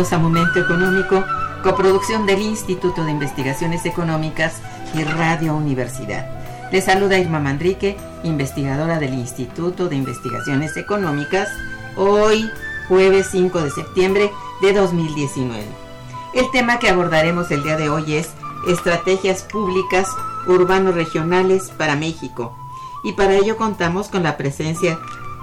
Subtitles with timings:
[0.00, 1.24] Bienvenidos a Momento Económico,
[1.62, 4.54] coproducción del Instituto de Investigaciones Económicas
[4.94, 6.26] y Radio Universidad.
[6.72, 11.50] Les saluda Irma Manrique, investigadora del Instituto de Investigaciones Económicas,
[11.96, 12.50] hoy
[12.88, 14.30] jueves 5 de septiembre
[14.62, 15.66] de 2019.
[16.32, 18.30] El tema que abordaremos el día de hoy es
[18.68, 20.08] Estrategias Públicas
[20.46, 22.56] Urbanos Regionales para México.
[23.04, 24.98] Y para ello contamos con la presencia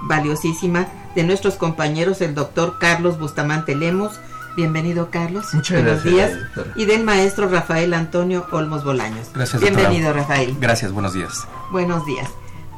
[0.08, 4.18] valiosísima de nuestros compañeros, el doctor Carlos Bustamante Lemos.
[4.56, 5.54] Bienvenido, Carlos.
[5.54, 6.32] Muchas buenos días.
[6.76, 9.28] Y del maestro Rafael Antonio Olmos Bolaños.
[9.34, 10.56] Gracias, Bienvenido, Rafael.
[10.60, 11.46] Gracias, buenos días.
[11.70, 12.28] Buenos días.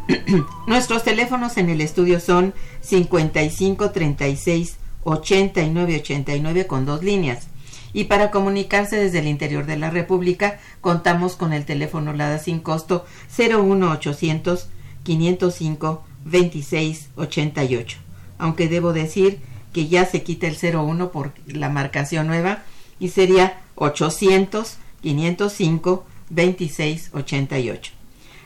[0.66, 7.46] Nuestros teléfonos en el estudio son 55 36 89 89 con dos líneas.
[7.92, 12.60] Y para comunicarse desde el interior de la República, contamos con el teléfono LADA sin
[12.60, 13.04] costo
[13.36, 14.68] 01800
[15.02, 17.98] 505 2688
[18.40, 19.38] aunque debo decir
[19.72, 22.62] que ya se quita el 01 por la marcación nueva
[22.98, 27.92] y sería 800 505 2688.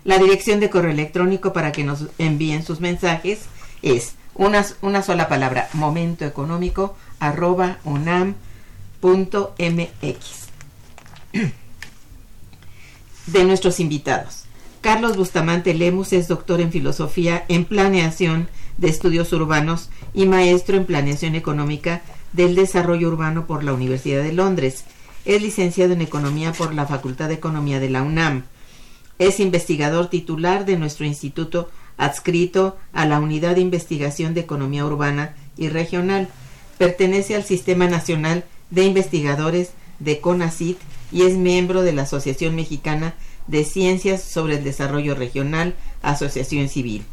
[0.04, 3.40] La dirección de correo electrónico para que nos envíen sus mensajes
[3.82, 8.34] es una, una sola palabra, momentoeconómico arroba unam.mx.
[13.26, 14.44] De nuestros invitados.
[14.82, 18.48] Carlos Bustamante Lemus es doctor en filosofía en planeación
[18.78, 22.02] de Estudios Urbanos y maestro en Planeación Económica
[22.32, 24.84] del Desarrollo Urbano por la Universidad de Londres.
[25.24, 28.44] Es licenciado en Economía por la Facultad de Economía de la UNAM.
[29.18, 35.34] Es investigador titular de nuestro instituto adscrito a la Unidad de Investigación de Economía Urbana
[35.56, 36.28] y Regional.
[36.78, 39.70] Pertenece al Sistema Nacional de Investigadores
[40.00, 40.78] de CONACIT
[41.12, 43.14] y es miembro de la Asociación Mexicana
[43.46, 47.04] de Ciencias sobre el Desarrollo Regional, Asociación Civil.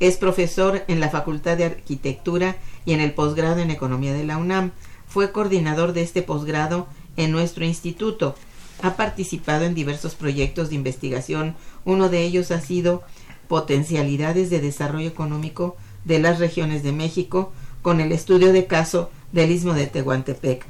[0.00, 4.36] Es profesor en la Facultad de Arquitectura y en el posgrado en Economía de la
[4.36, 4.72] UNAM.
[5.06, 8.34] Fue coordinador de este posgrado en nuestro instituto.
[8.82, 11.54] Ha participado en diversos proyectos de investigación.
[11.84, 13.02] Uno de ellos ha sido
[13.48, 17.52] Potencialidades de Desarrollo Económico de las Regiones de México
[17.82, 20.64] con el estudio de caso del Istmo de Tehuantepec.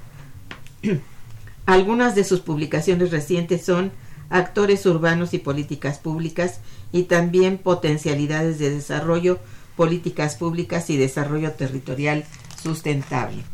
[1.67, 3.93] Algunas de sus publicaciones recientes son
[4.35, 6.59] Actores Urbanos y Políticas Públicas
[6.91, 9.39] y también potencialidades de desarrollo,
[9.77, 12.25] políticas públicas y desarrollo territorial
[12.61, 13.45] sustentable.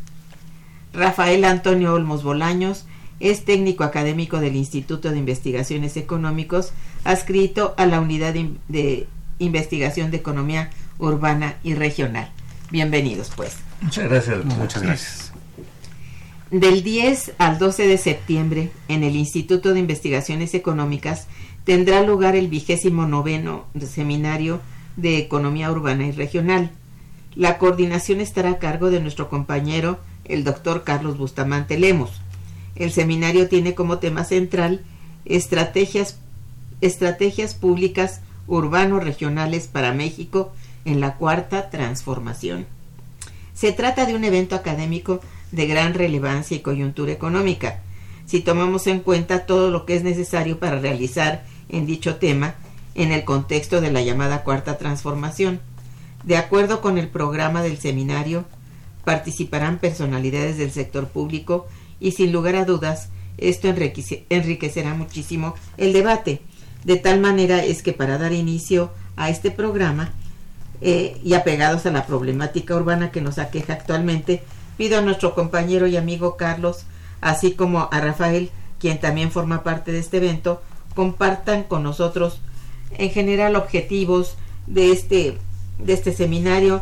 [0.91, 2.85] Rafael Antonio Olmos Bolaños
[3.19, 6.73] es técnico académico del Instituto de Investigaciones Económicos,
[7.03, 9.07] adscrito a la Unidad de,
[9.37, 12.31] Investigación de Economía Urbana y Regional.
[12.71, 13.57] Bienvenidos, pues.
[13.81, 14.45] Muchas gracias.
[14.45, 15.30] Muchas gracias.
[16.51, 21.27] Del 10 al 12 de septiembre, en el Instituto de Investigaciones Económicas,
[21.63, 24.59] tendrá lugar el vigésimo noveno seminario
[24.97, 26.71] de Economía Urbana y Regional.
[27.35, 32.19] La coordinación estará a cargo de nuestro compañero, el doctor Carlos Bustamante Lemos.
[32.75, 34.81] El seminario tiene como tema central
[35.23, 36.19] estrategias,
[36.81, 40.51] estrategias públicas urbanos regionales para México
[40.83, 42.65] en la cuarta transformación.
[43.53, 45.21] Se trata de un evento académico
[45.51, 47.81] de gran relevancia y coyuntura económica,
[48.25, 52.55] si tomamos en cuenta todo lo que es necesario para realizar en dicho tema
[52.95, 55.59] en el contexto de la llamada cuarta transformación.
[56.23, 58.45] De acuerdo con el programa del seminario,
[59.03, 61.67] participarán personalidades del sector público
[61.99, 66.41] y sin lugar a dudas esto enriquecerá muchísimo el debate.
[66.83, 70.13] De tal manera es que para dar inicio a este programa
[70.81, 74.43] eh, y apegados a la problemática urbana que nos aqueja actualmente,
[74.81, 76.85] pido a nuestro compañero y amigo Carlos,
[77.21, 78.49] así como a Rafael,
[78.79, 80.59] quien también forma parte de este evento,
[80.95, 82.41] compartan con nosotros
[82.97, 85.37] en general objetivos de este,
[85.77, 86.81] de este seminario,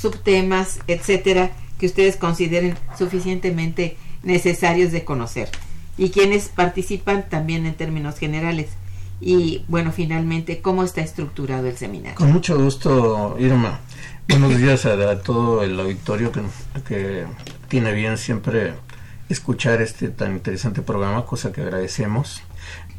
[0.00, 1.50] subtemas, etcétera,
[1.80, 5.48] que ustedes consideren suficientemente necesarios de conocer
[5.98, 8.68] y quienes participan también en términos generales.
[9.20, 12.16] Y bueno, finalmente, ¿cómo está estructurado el seminario?
[12.16, 13.80] Con mucho gusto, Irma.
[14.28, 16.42] Buenos días a, todo el auditorio que,
[16.86, 17.26] que,
[17.68, 18.74] tiene bien siempre
[19.28, 22.42] escuchar este tan interesante programa, cosa que agradecemos.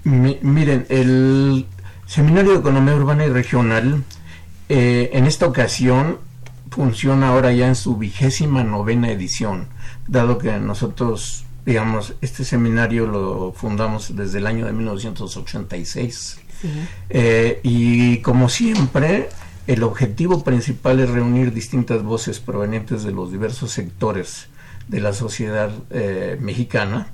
[0.04, 1.66] miren, el
[2.06, 4.04] Seminario de Economía Urbana y Regional
[4.70, 6.20] eh, en esta ocasión
[6.70, 9.68] funciona ahora ya en su vigésima novena edición,
[10.08, 16.40] dado que nosotros digamos, este seminario lo fundamos desde el año de 1986.
[17.10, 19.30] Eh, y como siempre,
[19.68, 24.48] el objetivo principal es reunir distintas voces provenientes de los diversos sectores
[24.88, 27.08] de la sociedad eh, mexicana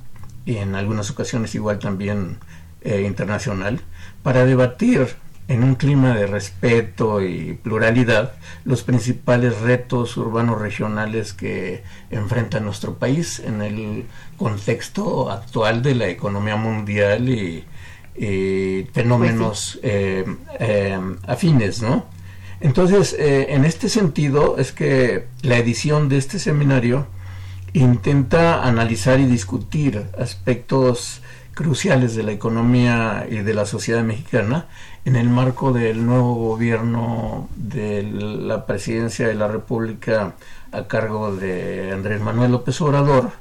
[0.45, 2.37] y en algunas ocasiones igual también
[2.81, 3.79] eh, internacional
[4.23, 5.15] para debatir
[5.47, 8.33] en un clima de respeto y pluralidad
[8.63, 14.05] los principales retos urbanos regionales que enfrenta nuestro país en el
[14.37, 17.65] contexto actual de la economía mundial y,
[18.93, 20.25] fenómenos pues eh,
[20.59, 22.05] eh, afines, ¿no?
[22.59, 27.07] Entonces, eh, en este sentido, es que la edición de este seminario
[27.73, 31.21] intenta analizar y discutir aspectos
[31.53, 34.67] cruciales de la economía y de la sociedad mexicana
[35.05, 40.35] en el marco del nuevo gobierno de la presidencia de la República
[40.71, 43.31] a cargo de Andrés Manuel López Obrador,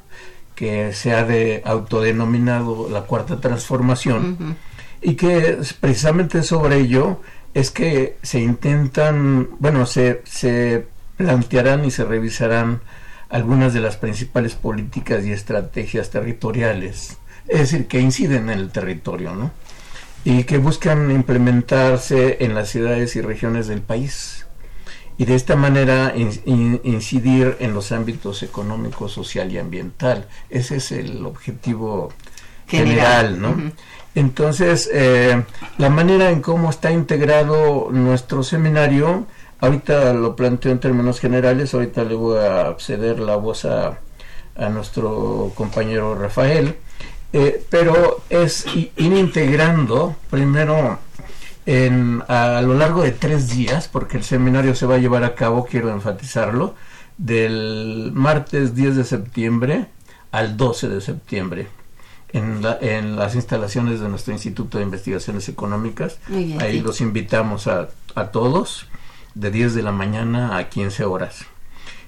[0.55, 4.57] que se ha de autodenominado la cuarta transformación,
[5.03, 7.21] y que precisamente sobre ello
[7.55, 10.87] es que se intentan, bueno, se, se
[11.17, 12.81] plantearán y se revisarán
[13.29, 19.35] algunas de las principales políticas y estrategias territoriales, es decir, que inciden en el territorio,
[19.35, 19.51] ¿no?
[20.25, 24.47] Y que buscan implementarse en las ciudades y regiones del país
[25.21, 30.27] y de esta manera incidir en los ámbitos económico, social y ambiental.
[30.49, 32.11] Ese es el objetivo
[32.67, 33.55] general, ¿no?
[34.15, 35.45] Entonces, eh,
[35.77, 39.27] la manera en cómo está integrado nuestro seminario,
[39.61, 43.99] ahorita lo planteo en términos generales, ahorita le voy a ceder la voz a,
[44.57, 46.77] a nuestro compañero Rafael,
[47.32, 50.99] eh, pero es ir integrando primero
[51.67, 55.35] en, a, lo largo de tres días, porque el seminario se va a llevar a
[55.35, 56.75] cabo, quiero enfatizarlo,
[57.19, 59.87] del martes 10 de septiembre
[60.32, 61.69] al 12 de septiembre.
[62.32, 66.19] En, en las instalaciones de nuestro Instituto de Investigaciones Económicas.
[66.61, 68.87] Ahí los invitamos a, a todos
[69.35, 71.47] de 10 de la mañana a 15 horas.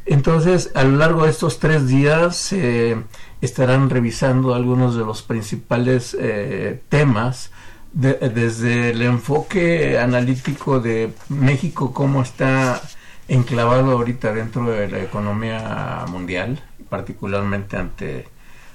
[0.06, 2.96] Entonces, a lo largo de estos tres días se
[3.42, 7.50] estarán revisando algunos de los principales eh, temas
[7.92, 12.80] desde el enfoque analítico de México, cómo está
[13.28, 18.28] enclavado ahorita dentro de la economía mundial, particularmente ante,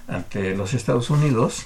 [0.08, 1.66] ante los Estados Unidos,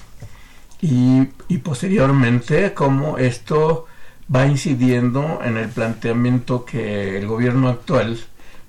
[0.80, 3.86] y, y posteriormente cómo esto
[4.34, 8.18] va incidiendo en el planteamiento que el gobierno actual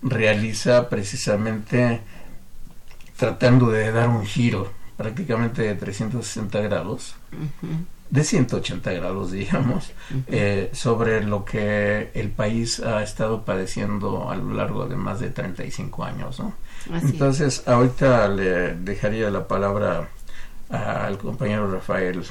[0.02, 2.02] realiza precisamente
[3.18, 7.16] tratando de dar un giro prácticamente de 360 grados
[8.14, 9.92] de 180 grados, digamos,
[10.28, 15.32] eh, sobre lo que el país ha estado padeciendo a lo largo de más de
[15.32, 16.40] 35 años.
[16.40, 16.54] ¿no?
[16.92, 20.10] Entonces, ahorita le dejaría la palabra
[20.70, 22.24] al compañero Rafael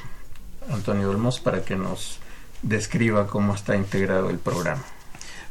[0.71, 2.21] Antonio Olmos para que nos
[2.63, 4.85] describa cómo está integrado el programa.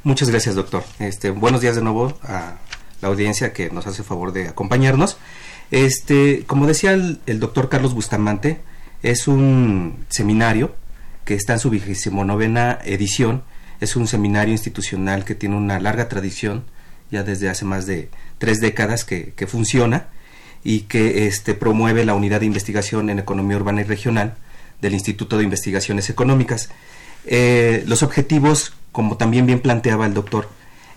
[0.04, 0.84] Muchas gracias, doctor.
[1.00, 2.56] Este, buenos días de nuevo a
[3.02, 5.18] la audiencia que nos hace favor de acompañarnos.
[5.72, 8.60] Este, como decía el, doctor Carlos Bustamante,
[9.04, 10.76] es un seminario
[11.26, 13.44] que está en su vigésimo novena edición.
[13.80, 16.66] Es un seminario institucional que tiene una larga tradición,
[17.10, 20.08] ya desde hace más de tres décadas que, funciona
[20.64, 24.36] y que este, promueve la unidad de investigación en economía urbana y regional
[24.82, 26.70] del Instituto de Investigaciones Económicas.
[27.26, 30.50] Eh, los objetivos, como también bien planteaba el doctor,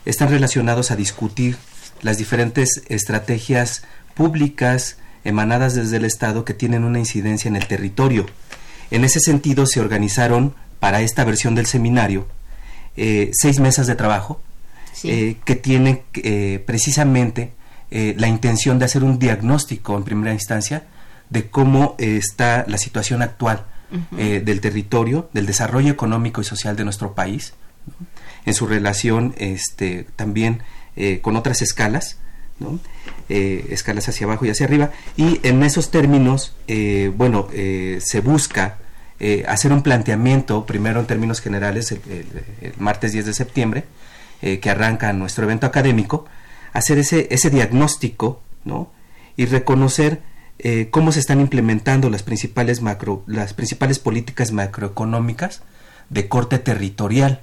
[0.05, 1.57] están relacionados a discutir
[2.05, 3.83] las diferentes estrategias
[4.15, 8.27] públicas emanadas desde el Estado que tienen una incidencia en el territorio.
[8.91, 12.29] En ese sentido, se organizaron para esta versión del seminario
[12.97, 14.41] eh, seis mesas de trabajo
[15.03, 17.53] eh, que tienen eh, precisamente
[17.91, 20.85] la intención de hacer un diagnóstico en primera instancia
[21.31, 23.67] de cómo está la situación actual
[24.11, 27.55] del territorio, del desarrollo económico y social de nuestro país,
[28.47, 30.63] en su relación este, también
[31.23, 32.19] con otras escalas,
[33.29, 36.55] escalas hacia abajo y hacia arriba, y en esos términos,
[37.17, 38.79] bueno, se busca
[39.21, 42.01] eh, hacer un planteamiento, primero en términos generales, el,
[42.79, 43.85] martes 10 de septiembre,
[44.43, 46.27] eh, que arranca nuestro evento académico,
[46.73, 48.91] hacer ese, ese diagnóstico ¿no?
[49.37, 50.21] y reconocer
[50.59, 55.63] eh, cómo se están implementando las principales, macro, las principales políticas macroeconómicas
[56.11, 57.41] de corte territorial.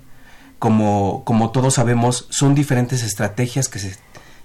[0.62, 3.96] Como, como todos sabemos, son diferentes estrategias que se,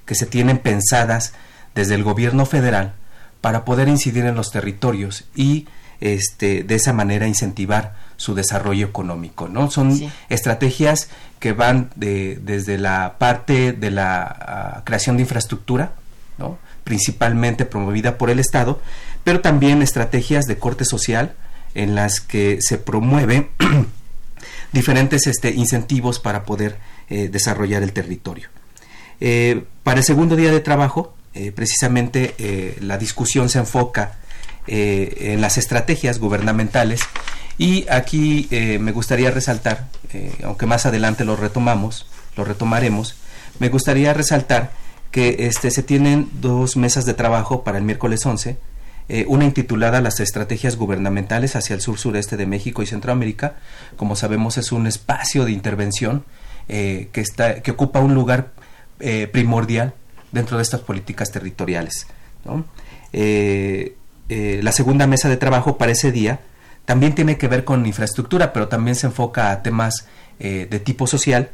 [0.06, 1.34] que se tienen pensadas
[1.74, 2.94] desde el gobierno federal
[3.42, 5.68] para poder incidir en los territorios y
[6.00, 9.70] este, de esa manera incentivar su desarrollo económico, ¿no?
[9.70, 15.92] Son estrategias que van de, desde la parte de la ah, creación de infraestructura,
[16.38, 16.56] ¿no?
[16.82, 18.80] principalmente promovida por el Estado,
[19.22, 21.34] pero también estrategias de corte social
[21.74, 23.50] en las que se promueven
[24.76, 26.76] diferentes este, incentivos para poder
[27.08, 28.48] eh, desarrollar el territorio.
[29.20, 32.34] Eh, para el segundo día de trabajo, eh, precisamente
[32.80, 34.18] la discusión se enfoca
[34.68, 37.00] en las estrategias gubernamentales
[37.56, 39.88] y aquí me gustaría resaltar,
[40.42, 42.06] aunque más adelante lo retomamos,
[42.36, 43.14] lo retomaremos,
[43.60, 44.72] me gustaría resaltar
[45.12, 48.58] que este, se tienen dos mesas de trabajo para el miércoles 11,
[49.28, 53.56] una intitulada Las estrategias gubernamentales hacia el sur-sureste de México y Centroamérica.
[53.96, 56.24] Como sabemos es un espacio de intervención
[56.66, 58.52] que, está, que ocupa un lugar
[59.32, 59.94] primordial
[60.32, 62.06] dentro de estas políticas territoriales.
[64.28, 66.40] Eh, la segunda mesa de trabajo para ese día
[66.84, 70.06] también tiene que ver con infraestructura, pero también se enfoca a temas
[70.38, 71.50] eh, de tipo social,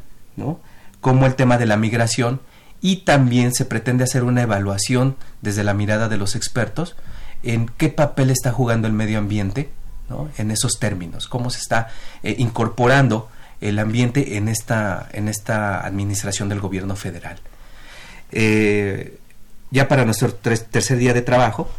[1.01, 2.41] como el tema de la migración,
[2.81, 6.95] y también se pretende hacer una evaluación desde la mirada de los expertos
[7.43, 9.69] en qué papel está jugando el medio ambiente
[10.09, 10.29] ¿no?
[10.37, 11.89] en esos términos, cómo se está
[12.23, 13.29] eh, incorporando
[13.61, 17.39] el ambiente en esta, en esta administración del gobierno federal.
[19.71, 21.69] ya para nuestro tercer día de trabajo,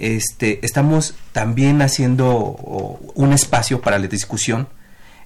[0.00, 2.30] este, estamos también haciendo
[3.14, 4.66] un espacio para la discusión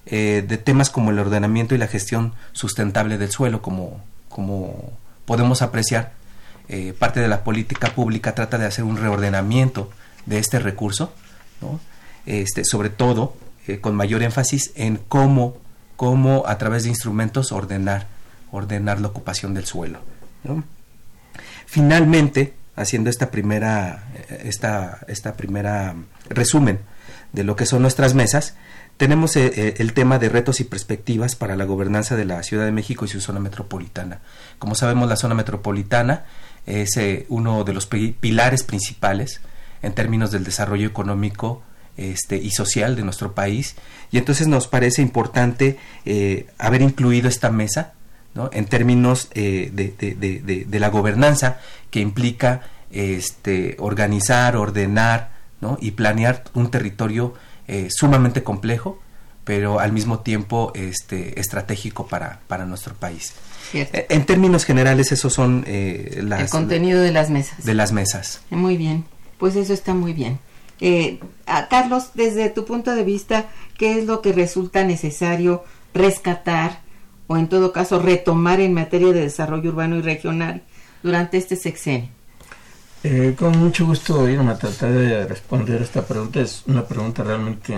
[0.05, 4.91] eh, de temas como el ordenamiento y la gestión sustentable del suelo, como, como
[5.25, 6.11] podemos apreciar.
[6.67, 9.89] Eh, parte de la política pública trata de hacer un reordenamiento
[10.25, 11.13] de este recurso,
[12.25, 13.35] este, sobre todo
[13.67, 15.57] eh, con mayor énfasis en cómo,
[15.95, 18.07] cómo a través de instrumentos ordenar,
[18.51, 19.99] ordenar la ocupación del suelo.
[21.65, 25.95] Finalmente, haciendo esta primera, esta, esta primera
[26.29, 26.79] resumen
[27.31, 28.55] de lo que son nuestras mesas,
[28.97, 32.65] tenemos eh, eh, el tema de retos y perspectivas para la gobernanza de la Ciudad
[32.65, 34.19] de México y su zona metropolitana.
[34.57, 36.25] Como sabemos, la zona metropolitana
[36.65, 39.41] es eh, uno de los pilares principales
[39.81, 41.61] en términos del desarrollo económico
[41.97, 43.75] este, y social de nuestro país.
[44.11, 45.77] Y entonces nos parece importante
[46.57, 47.93] haber incluido esta mesa
[48.51, 51.59] en términos de, de, de, la gobernanza
[51.91, 52.61] que implica
[52.91, 55.77] este, organizar, ordenar ¿no?
[55.79, 57.35] y planear un territorio
[57.67, 58.99] eh, sumamente complejo,
[59.43, 63.33] pero al mismo tiempo este, estratégico para, para nuestro país.
[63.73, 67.63] Eh, en términos generales, esos son eh, las, el contenido de las mesas.
[67.65, 68.41] De las mesas.
[68.49, 69.05] Muy bien,
[69.37, 70.39] pues eso está muy bien.
[71.69, 73.45] Carlos, desde tu punto de vista,
[73.77, 76.81] ¿qué es lo que resulta necesario rescatar
[77.27, 80.63] o en todo caso retomar en materia de desarrollo urbano y regional
[81.01, 82.09] durante este sexenio?
[83.07, 86.41] Eh, con mucho gusto irme a tratar de responder esta pregunta.
[86.41, 87.77] Es una pregunta realmente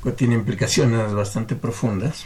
[0.00, 2.24] que tiene implicaciones bastante profundas.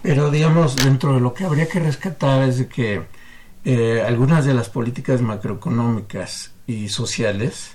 [0.00, 3.02] Pero digamos, dentro de lo que habría que rescatar es de que
[3.64, 7.70] eh, algunas de las políticas macroeconómicas y sociales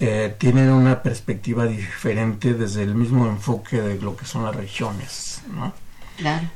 [0.00, 5.42] eh, tienen una perspectiva diferente desde el mismo enfoque de lo que son las regiones.
[5.52, 5.74] ¿no?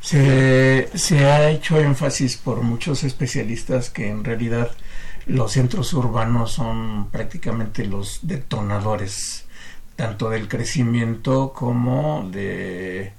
[0.01, 4.71] Se, se, ha hecho énfasis por muchos especialistas que en realidad
[5.27, 9.47] los centros urbanos son prácticamente los detonadores
[9.97, 13.13] tanto del crecimiento como de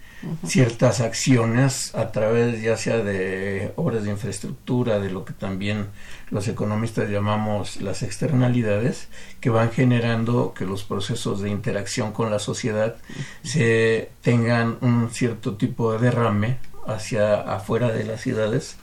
[0.46, 5.88] ciertas acciones a través ya sea de obras de infraestructura, de lo que también
[6.32, 9.08] los economistas llamamos las externalidades,
[9.40, 12.96] que van generando que los procesos de interacción con la sociedad
[13.44, 16.58] se tengan un cierto tipo de derrame
[16.88, 18.78] hacia afuera de las ciudades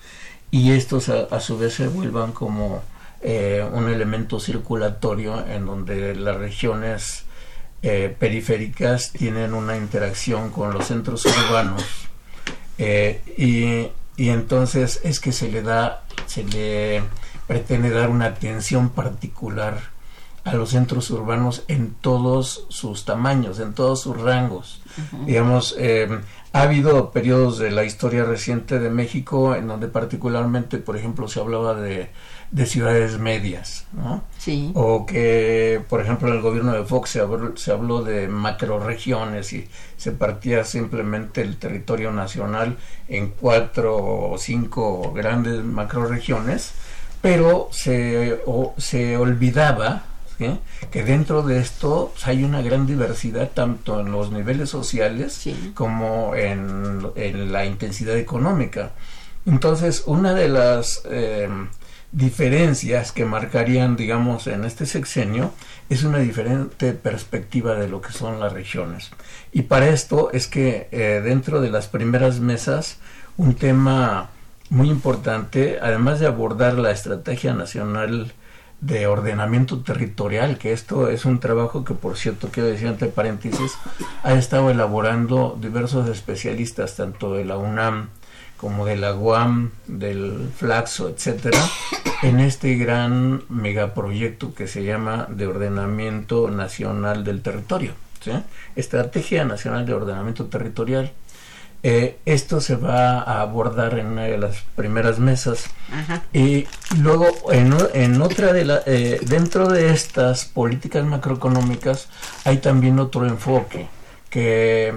[0.50, 2.82] y estos a, su vez se vuelvan como
[3.22, 7.24] eh, un elemento circulatorio en donde las regiones
[7.82, 11.84] eh, periféricas tienen una interacción con los centros urbanos
[12.78, 13.88] eh, y,
[14.22, 17.02] y, entonces es que se le da, se le
[17.46, 19.92] pretende dar una atención particular
[20.44, 24.82] a los centros urbanos en todos sus tamaños, en todos sus rangos.
[25.24, 26.08] Digamos, eh,
[26.52, 31.40] ha habido periodos de la historia reciente de México en donde particularmente, por ejemplo, se
[31.40, 32.10] hablaba de
[32.52, 34.22] de ciudades medias, ¿no?
[34.38, 34.70] Sí.
[34.74, 39.54] O que, por ejemplo, en el gobierno de Fox se habló, se habló de macroregiones
[39.54, 42.76] y se partía simplemente el territorio nacional
[43.08, 46.72] en cuatro o cinco grandes macroregiones,
[47.22, 48.38] pero se,
[48.76, 50.04] se olvidaba
[50.90, 56.34] que dentro de esto pues, hay una gran diversidad tanto en los niveles sociales como
[56.34, 58.90] en, en, la intensidad económica.
[59.46, 61.02] Entonces, una de las...
[61.08, 61.48] Eh,
[62.12, 65.52] diferencias que marcarían, digamos, en este sexenio
[65.88, 69.10] es una diferente perspectiva de lo que son las regiones.
[69.52, 72.98] Y para esto es que eh, dentro de las primeras mesas,
[73.38, 74.30] un tema
[74.68, 78.32] muy importante, además de abordar la estrategia nacional
[78.82, 83.72] de ordenamiento territorial, que esto es un trabajo que, por cierto, quiero decir entre paréntesis,
[84.22, 88.08] ha estado elaborando diversos especialistas, tanto de la UNAM,
[88.62, 91.58] como de la UAM, del Flaxo, etcétera,
[92.22, 97.94] en este gran megaproyecto que se llama de ordenamiento nacional del territorio,
[98.76, 101.10] Estrategia Nacional de Ordenamiento Territorial.
[101.82, 105.64] Eh, esto se va a abordar en una de las primeras mesas.
[106.32, 106.68] Y
[107.00, 112.06] luego en, en otra de la, eh, dentro de estas políticas macroeconómicas
[112.44, 113.88] hay también otro enfoque
[114.30, 114.94] que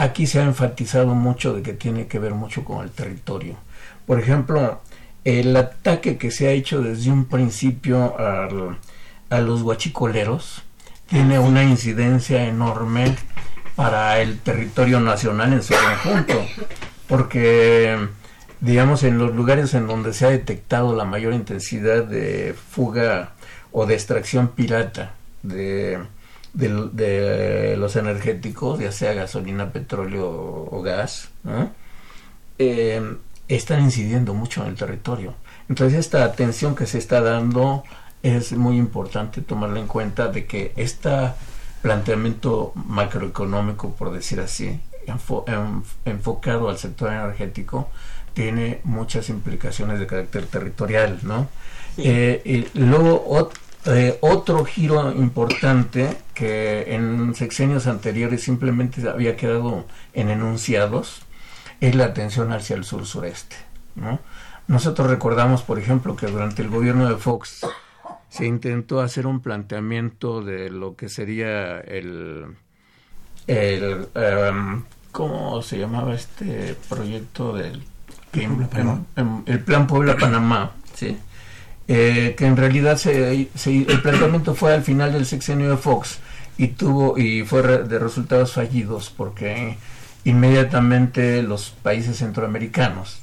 [0.00, 3.56] aquí se ha enfatizado mucho de que tiene que ver mucho con el territorio.
[4.06, 4.80] Por ejemplo,
[5.24, 10.62] el ataque que se ha hecho desde un principio a los guachicoleros
[11.06, 13.14] tiene una incidencia enorme
[13.76, 16.46] para el territorio nacional en su conjunto,
[17.06, 17.98] porque
[18.60, 23.32] digamos en los lugares en donde se ha detectado la mayor intensidad de fuga
[23.70, 25.98] o de extracción pirata de
[26.52, 31.28] de, los energéticos, ya sea gasolina, petróleo o gas,
[32.58, 33.16] eh,
[33.48, 35.34] están incidiendo mucho en el territorio.
[35.68, 37.84] Entonces esta atención que se está dando
[38.22, 41.10] es muy importante tomarla en cuenta de que este
[41.82, 44.80] planteamiento macroeconómico, por decir así,
[46.04, 47.88] enfocado al sector energético,
[48.34, 51.48] tiene muchas implicaciones de carácter territorial, ¿no?
[51.96, 53.24] Eh, y luego
[53.86, 61.22] eh, otro giro importante que en sexenios anteriores simplemente había quedado en enunciados
[61.80, 63.56] es la atención hacia el sur sureste.
[64.68, 67.66] Nosotros recordamos, por ejemplo, que durante el gobierno de Fox
[68.28, 72.56] se intentó hacer un planteamiento de lo que sería el,
[73.46, 77.82] el em, ¿cómo se llamaba este proyecto del
[78.32, 81.18] el Plan Puebla-Panamá, ¿sí?
[81.92, 86.20] Eh, que en realidad se, el planteamiento fue al final del sexenio de Fox
[86.56, 89.76] y tuvo y fue de resultados fallidos porque
[90.24, 93.22] inmediatamente los países centroamericanos,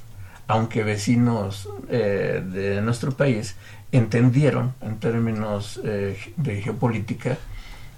[0.49, 3.55] aunque vecinos eh, de nuestro país,
[3.93, 7.37] entendieron en términos eh, de geopolítica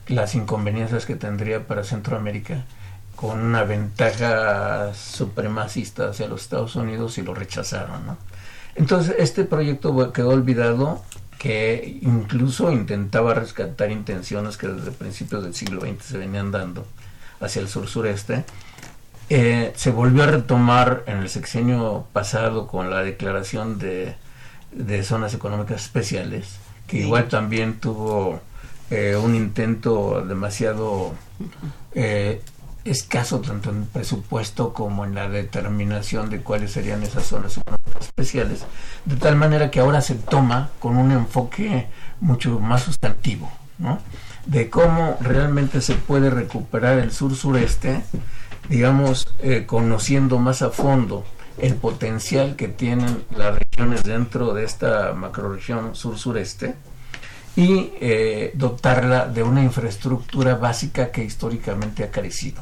[0.08, 2.63] las inconveniencias que tendría para Centroamérica
[3.15, 8.17] con una ventaja supremacista hacia los Estados Unidos y lo rechazaron, ¿no?
[8.75, 11.01] Entonces, este proyecto quedó olvidado,
[11.38, 16.86] que incluso intentaba rescatar intenciones que desde principios del siglo XX se venían dando
[17.39, 18.43] hacia el sur-sureste.
[19.29, 24.15] Eh, se volvió a retomar en el sexenio pasado con la declaración de,
[25.03, 28.41] zonas económicas especiales, que igual también tuvo
[28.89, 31.13] eh, un intento demasiado
[31.93, 32.41] eh,
[32.86, 37.60] escaso tanto en presupuesto como en la determinación de cuáles serían esas zonas
[38.00, 38.65] especiales,
[39.06, 41.88] de tal manera que ahora se toma con un enfoque
[42.20, 44.00] mucho más sustantivo, ¿no?
[44.46, 48.02] de cómo realmente se puede recuperar el sur-sureste,
[48.68, 51.26] digamos, eh, conociendo más a fondo
[51.60, 56.76] el potencial que tienen las regiones dentro de esta macroregión sur-sureste,
[57.56, 62.62] y eh, dotarla de una infraestructura básica que históricamente ha carecido.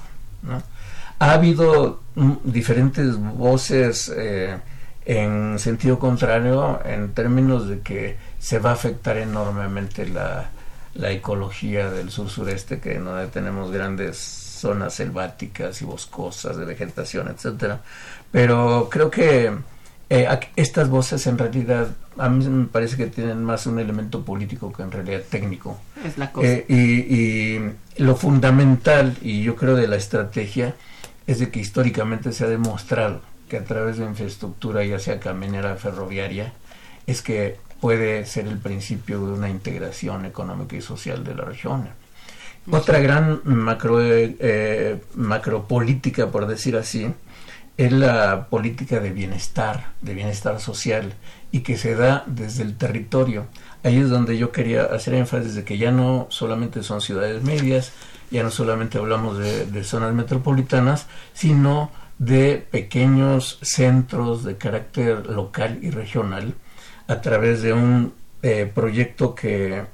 [1.20, 4.58] Ha habido mm, diferentes voces eh,
[5.06, 10.50] en sentido contrario en términos de que se va a afectar enormemente la,
[10.96, 17.28] la ecología del sur sureste, que no tenemos grandes zonas selváticas y boscosas de vegetación,
[17.30, 17.82] etcétera.
[18.32, 19.52] Pero creo que
[20.10, 24.72] eh, estas voces en realidad a mí me parece que tienen más un elemento político
[24.74, 25.80] que en realidad técnico.
[26.04, 26.48] Es la cosa.
[26.48, 30.76] Eh, y, lo fundamental, y yo creo de la estrategia,
[31.26, 35.76] es de que históricamente se ha demostrado que a través de infraestructura, ya sea caminera,
[35.76, 36.54] ferroviaria,
[37.08, 41.90] es que puede ser el principio de una integración económica y social de la región.
[42.70, 47.14] Otra gran macro, eh, macropolítica, por decir así,
[47.78, 51.14] es la política de bienestar, de bienestar social,
[51.52, 53.48] y que se da desde el territorio.
[53.84, 57.94] Ahí es donde yo quería hacer énfasis de que ya no solamente son ciudades medias,
[58.32, 65.92] ya no solamente hablamos de zonas metropolitanas, sino de pequeños centros de carácter local y
[65.92, 66.56] regional,
[67.08, 69.86] a través de un eh, proyecto que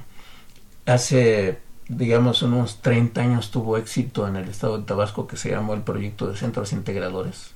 [0.86, 5.74] hace, digamos, unos 30 años tuvo éxito en el estado de Tabasco, que se llamó
[5.74, 7.53] el proyecto de centros integradores,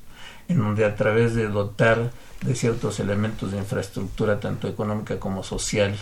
[0.48, 5.98] en donde a través de dotar de ciertos elementos de infraestructura, tanto económica como social,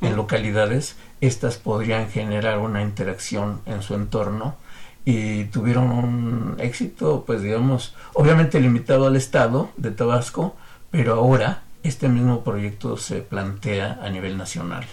[0.00, 4.56] en localidades, estas podrían generar una interacción en su entorno
[5.04, 10.56] y tuvieron un éxito, pues digamos, obviamente limitado al estado de Tabasco,
[10.90, 14.86] pero ahora este mismo proyecto se plantea a nivel nacional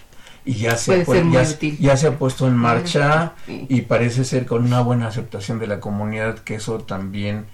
[0.48, 1.04] y ya se,
[1.78, 5.78] ya, se ha puesto en marcha y parece ser con una buena aceptación de la
[5.78, 7.44] comunidad que eso también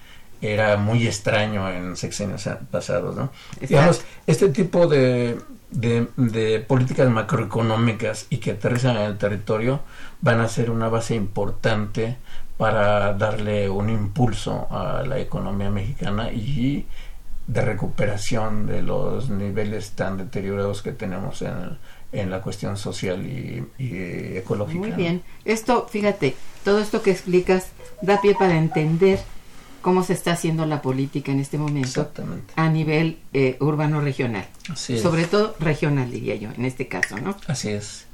[0.40, 3.30] era muy extraño en sexenios pasados, ¿no?
[3.60, 5.38] Digamos, este tipo de,
[5.70, 9.80] de, políticas macroeconómicas y que aterrizan en el territorio
[10.20, 12.16] van a ser una base importante
[12.56, 16.86] para darle un impulso a la economía mexicana y
[17.46, 21.78] de recuperación de los niveles tan deteriorados que tenemos en,
[22.14, 23.66] en la cuestión social y,
[24.38, 24.78] ecológica.
[24.78, 25.22] Muy bien.
[25.44, 27.68] Esto, fíjate, todo esto que explicas
[28.00, 29.20] da pie para entender
[29.84, 32.10] cómo se está haciendo la política en este momento
[32.56, 34.46] a nivel eh, urbano regional.
[34.74, 37.36] Sobre todo regional, diría yo, en este caso, ¿no?
[37.46, 38.06] Así es.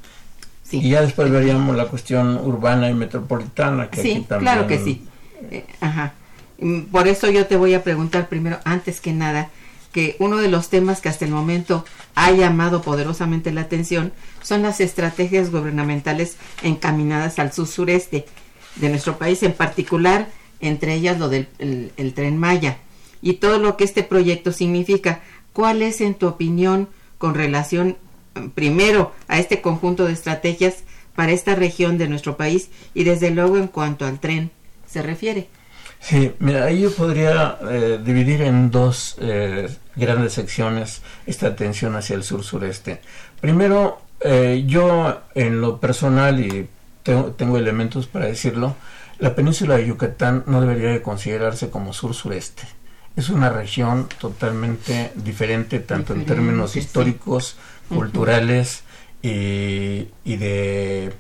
[0.65, 0.79] Sí.
[0.79, 3.89] Y ya después veríamos la cuestión urbana y metropolitana.
[3.89, 5.07] Que sí, claro que sí.
[5.53, 6.15] Eh, ajá.
[6.59, 9.51] Mm, por eso yo te voy a preguntar primero, antes que nada,
[9.93, 11.85] que uno de los temas que hasta el momento
[12.17, 18.27] ha llamado poderosamente la atención son las estrategias gubernamentales encaminadas al sur-sureste
[18.75, 20.27] de nuestro país, en particular,
[20.61, 22.79] entre ellas lo del el, tren Maya
[23.23, 25.21] y todo lo que este proyecto significa.
[25.53, 27.97] ¿Cuál es, en tu opinión, con relación
[28.35, 33.31] mm, primero a este conjunto de estrategias para esta región de nuestro país y desde
[33.31, 34.51] luego en cuanto al tren
[34.87, 35.49] se refiere?
[36.01, 42.17] Sí, mira, ahí yo podría eh, dividir en dos eh, grandes secciones esta atención hacia
[42.17, 43.01] el sur-sureste.
[43.41, 46.69] Primero, eh, yo en lo personal, y
[47.03, 48.77] tengo, tengo, elementos para decirlo,
[49.21, 52.63] la península de Yucatán no debería de considerarse como sur-sureste.
[53.17, 57.57] Es una región totalmente diferente, tanto en términos históricos,
[57.89, 58.83] culturales
[59.23, 61.13] y, y, de,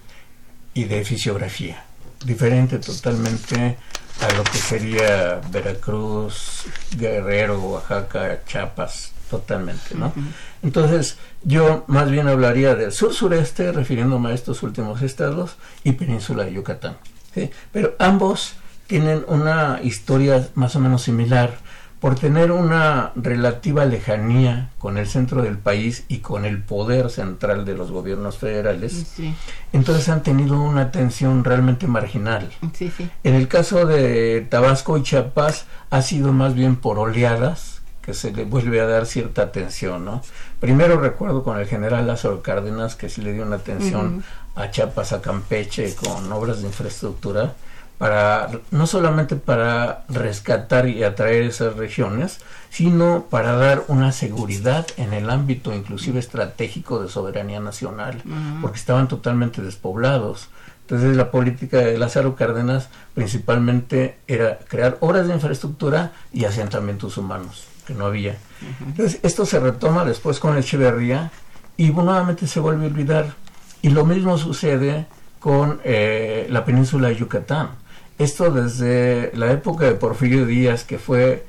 [0.72, 1.84] y de fisiografía.
[2.24, 3.76] Diferente totalmente
[4.20, 6.64] a lo que sería Veracruz,
[6.96, 10.12] Guerrero, Oaxaca, Chiapas, totalmente, ¿no?
[10.62, 16.52] Entonces, yo más bien hablaría del sur-sureste, refiriéndome a estos últimos estados, y península de
[16.52, 16.96] Yucatán.
[17.34, 17.50] ¿Sí?
[17.72, 18.54] Pero ambos
[18.86, 21.58] tienen una historia más o menos similar
[22.00, 27.66] por tener una relativa lejanía con el centro del país y con el poder central
[27.66, 29.14] de los gobiernos federales,
[29.74, 32.48] entonces han tenido una atención realmente marginal.
[33.22, 38.32] En el caso de Tabasco y Chiapas ha sido más bien por oleadas que se
[38.32, 40.22] le vuelve a dar cierta atención, ¿no?
[40.58, 45.12] Primero recuerdo con el general Lázaro Cárdenas que sí le dio una atención a Chiapas,
[45.12, 47.54] a Campeche con obras de infraestructura,
[47.98, 52.38] para no solamente para rescatar y atraer esas regiones,
[52.70, 58.22] sino para dar una seguridad en el ámbito inclusive estratégico de soberanía nacional,
[58.62, 60.48] porque estaban totalmente despoblados.
[60.82, 67.66] Entonces la política de Lázaro Cárdenas principalmente era crear obras de infraestructura y asentamientos humanos,
[67.86, 68.38] que no había.
[68.86, 71.30] Entonces esto se retoma después con Echeverría
[71.76, 73.34] y nuevamente se vuelve a olvidar.
[73.82, 75.06] Y lo mismo sucede
[75.38, 77.70] con eh, la península de Yucatán.
[78.18, 81.46] Esto desde la época de Porfirio Díaz, que fue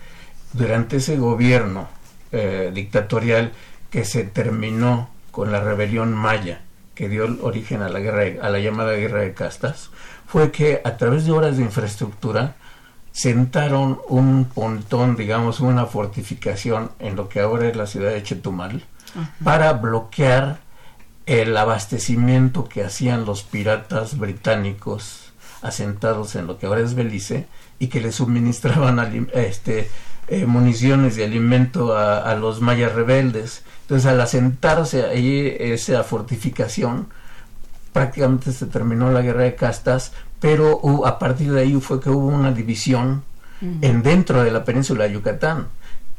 [0.53, 1.89] durante ese gobierno
[2.31, 3.51] eh, dictatorial
[3.89, 6.61] que se terminó con la rebelión maya,
[6.95, 9.89] que dio origen a la, guerra, a la llamada guerra de castas,
[10.25, 12.55] fue que a través de obras de infraestructura
[13.11, 18.85] sentaron un pontón, digamos, una fortificación en lo que ahora es la ciudad de Chetumal,
[19.43, 20.59] para bloquear
[21.25, 25.31] el abastecimiento que hacían los piratas británicos
[25.61, 27.47] asentados en lo que ahora es Belice
[27.79, 29.89] y que le suministraban este,
[30.27, 33.63] eh, municiones y alimento a, los mayas rebeldes.
[33.81, 37.07] Entonces, al asentarse ahí esa fortificación,
[37.93, 42.27] prácticamente se terminó la guerra de castas, pero a partir de ahí fue que hubo
[42.27, 43.23] una división
[43.61, 45.67] en dentro de la península de Yucatán,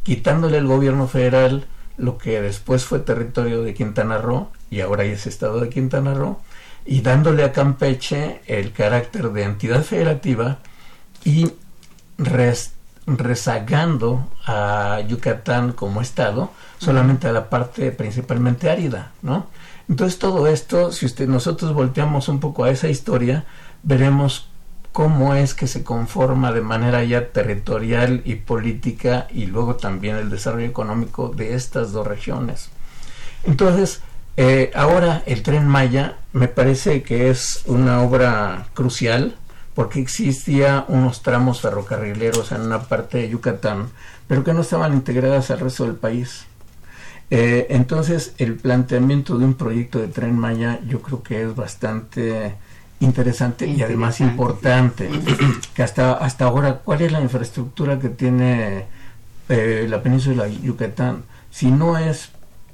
[0.04, 5.26] quitándole el gobierno federal lo que después fue territorio de Quintana Roo y ahora es
[5.26, 6.40] estado de Quintana Roo,
[6.86, 10.60] y dándole a Campeche el carácter de entidad federativa
[11.24, 11.52] y
[13.06, 19.46] rezagando a Yucatán como estado solamente a la parte principalmente árida, ¿no?
[19.90, 23.44] Entonces todo esto, si usted nosotros volteamos un poco a esa historia,
[23.82, 24.48] veremos
[24.92, 30.30] cómo es que se conforma de manera ya territorial y política y luego también el
[30.30, 32.70] desarrollo económico de estas dos regiones.
[33.44, 34.00] Entonces,
[34.36, 39.36] eh, ahora el tren Maya me parece que es una obra crucial
[39.74, 43.88] porque existía unos tramos ferrocarrileros en una parte de Yucatán,
[44.26, 46.44] pero que no estaban integradas al resto del país.
[47.30, 52.54] Eh, entonces, el planteamiento de un proyecto de tren Maya yo creo que es bastante
[53.00, 55.08] interesante, y además importante.
[55.74, 58.84] que hasta, hasta ahora, ¿cuál es la infraestructura que tiene
[59.48, 61.24] eh, la península de Yucatán?
[61.50, 62.30] Si no es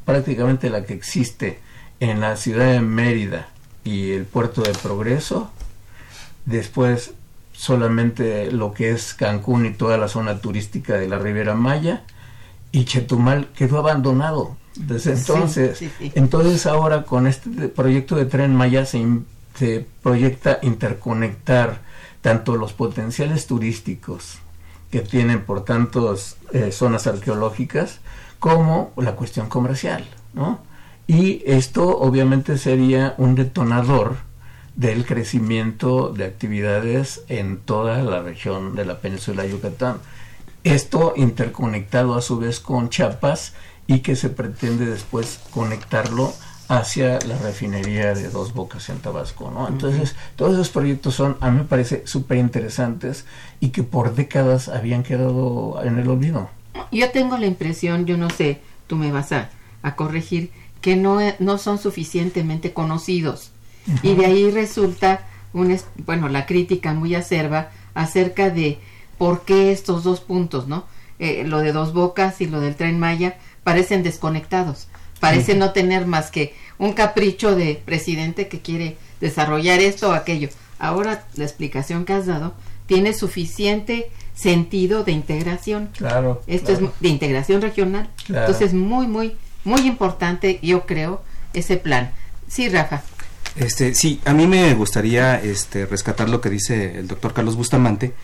[0.08, 1.58] prácticamente la que existe
[2.00, 3.50] en la ciudad de Mérida
[3.84, 5.50] y el puerto de Progreso,
[6.46, 7.12] después
[7.52, 12.04] solamente lo que es Cancún y toda la zona turística de la Ribera Maya,
[12.72, 14.56] y Chetumal quedó abandonado.
[14.76, 19.04] Desde entonces, entonces ahora con este proyecto de tren Maya se,
[19.56, 21.82] se proyecta interconectar
[22.22, 24.38] tanto los potenciales turísticos
[24.90, 28.00] que tienen por tantas eh, zonas arqueológicas
[28.38, 30.60] como la cuestión comercial, ¿no?
[31.06, 34.16] Y esto obviamente sería un detonador
[34.76, 39.96] del crecimiento de actividades en toda la región de la península de Yucatán.
[40.62, 43.54] Esto interconectado a su vez con Chiapas
[43.86, 46.32] y que se pretende después conectarlo
[46.68, 49.66] hacia la refinería de Dos Bocas en Tabasco, ¿no?
[49.66, 53.24] Entonces, todos esos proyectos son, a mí me parece, súper interesantes
[53.58, 56.50] y que por décadas habían quedado en el olvido.
[56.92, 59.50] Yo tengo la impresión, yo no sé, tú me vas a,
[59.96, 63.52] corregir, que no, no son suficientemente conocidos.
[64.02, 68.78] Y de ahí resulta, un, bueno, la crítica muy acerba acerca de
[69.16, 70.84] por qué estos dos puntos, ¿no?
[71.18, 74.88] Eh, lo de Dos Bocas y lo del Tren Maya parecen desconectados
[75.20, 80.48] Parece no tener más que un capricho de presidente que quiere desarrollar esto o aquello.
[80.78, 82.54] Ahora la explicación que has dado
[82.86, 85.90] tiene suficiente sentido de integración.
[85.96, 86.42] Claro.
[86.46, 88.08] Esto es de integración regional.
[88.28, 91.22] Entonces, muy, muy, muy importante, yo creo,
[91.52, 92.12] ese plan.
[92.46, 93.02] Sí, Rafa.
[93.56, 98.14] Este, sí, a mí me gustaría este, rescatar lo que dice el doctor Carlos Bustamante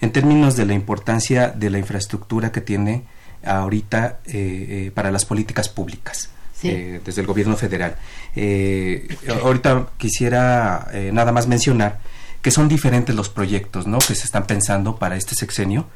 [0.00, 3.02] en términos de la importancia de la infraestructura que tiene
[3.44, 6.30] ahorita eh, eh, para las políticas públicas.
[6.62, 7.96] Eh, desde el gobierno federal.
[8.34, 9.06] Eh,
[9.42, 11.98] ahorita quisiera eh, nada más mencionar
[12.44, 13.98] que son diferentes los proyectos ¿no?
[14.00, 15.86] que se están pensando para este sexenio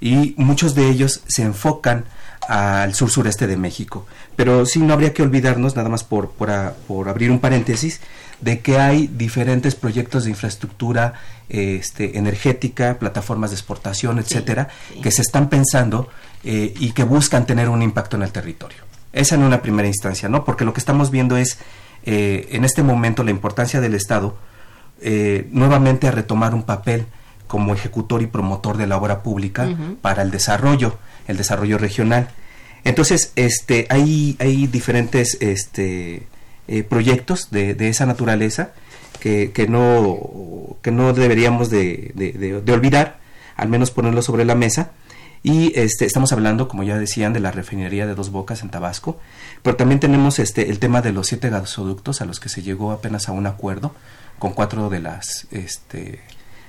[0.00, 2.04] y muchos de ellos se enfocan
[2.46, 4.06] al sur sureste de México.
[4.36, 8.00] Pero sí no habría que olvidarnos, nada más por, por, abrir un paréntesis,
[8.40, 11.14] de que hay diferentes proyectos de infraestructura
[11.48, 14.68] este, energética, plataformas de exportación, etcétera,
[15.02, 16.08] que se están pensando
[16.44, 18.84] y que buscan tener un impacto en el territorio.
[19.12, 20.44] Esa en una primera instancia, ¿no?
[20.44, 21.58] Porque lo que estamos viendo es
[22.04, 24.38] eh, en este momento la importancia del Estado
[25.00, 27.06] eh, nuevamente a retomar un papel
[27.46, 29.68] como ejecutor y promotor de la obra pública
[30.02, 32.28] para el desarrollo, el desarrollo regional.
[32.84, 36.26] Entonces, este, hay, hay diferentes este,
[36.68, 38.72] eh, proyectos de, de, esa naturaleza
[39.20, 43.18] que, que, no, que no deberíamos de, de olvidar,
[43.56, 44.92] al menos ponerlo sobre la mesa,
[45.42, 49.20] y este, estamos hablando, como ya decían, de la refinería de Dos Bocas en Tabasco,
[49.62, 52.92] pero también tenemos este, el tema de los siete gasoductos a los que se llegó
[52.92, 53.94] apenas a un acuerdo
[54.38, 56.20] con cuatro de las, este,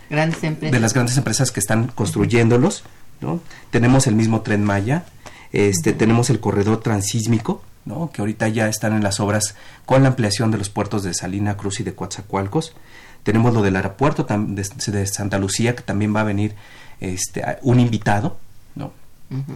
[0.09, 0.71] grandes empresas.
[0.71, 2.83] de las grandes empresas que están construyéndolos.
[3.21, 3.41] ¿no?
[3.71, 5.05] Tenemos el mismo tren Maya,
[5.51, 8.11] este, tenemos el corredor transísmico, ¿no?
[8.11, 9.55] que ahorita ya están en las obras
[9.85, 12.75] con la ampliación de los puertos de Salina Cruz y de Coatzacoalcos.
[13.23, 16.55] Tenemos lo del aeropuerto de, de Santa Lucía, que también va a venir
[16.99, 18.37] este, un invitado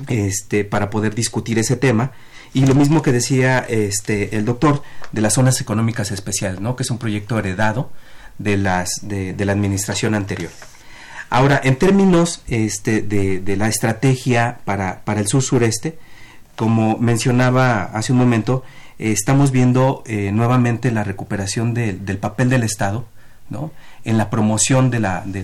[0.07, 2.11] este, para poder discutir ese tema.
[2.53, 6.75] Y lo mismo que decía este, el doctor de las zonas económicas especiales, ¿no?
[6.75, 7.89] que es un proyecto heredado
[8.37, 10.51] de, las, de, la administración anterior.
[11.29, 15.97] Ahora, en términos este, de, la estrategia para, para el sur-sureste,
[16.55, 18.63] como mencionaba hace un momento,
[18.99, 23.05] eh, estamos viendo eh, nuevamente la recuperación del papel del Estado
[23.49, 23.71] ¿no?
[24.03, 25.43] en la promoción de la, de,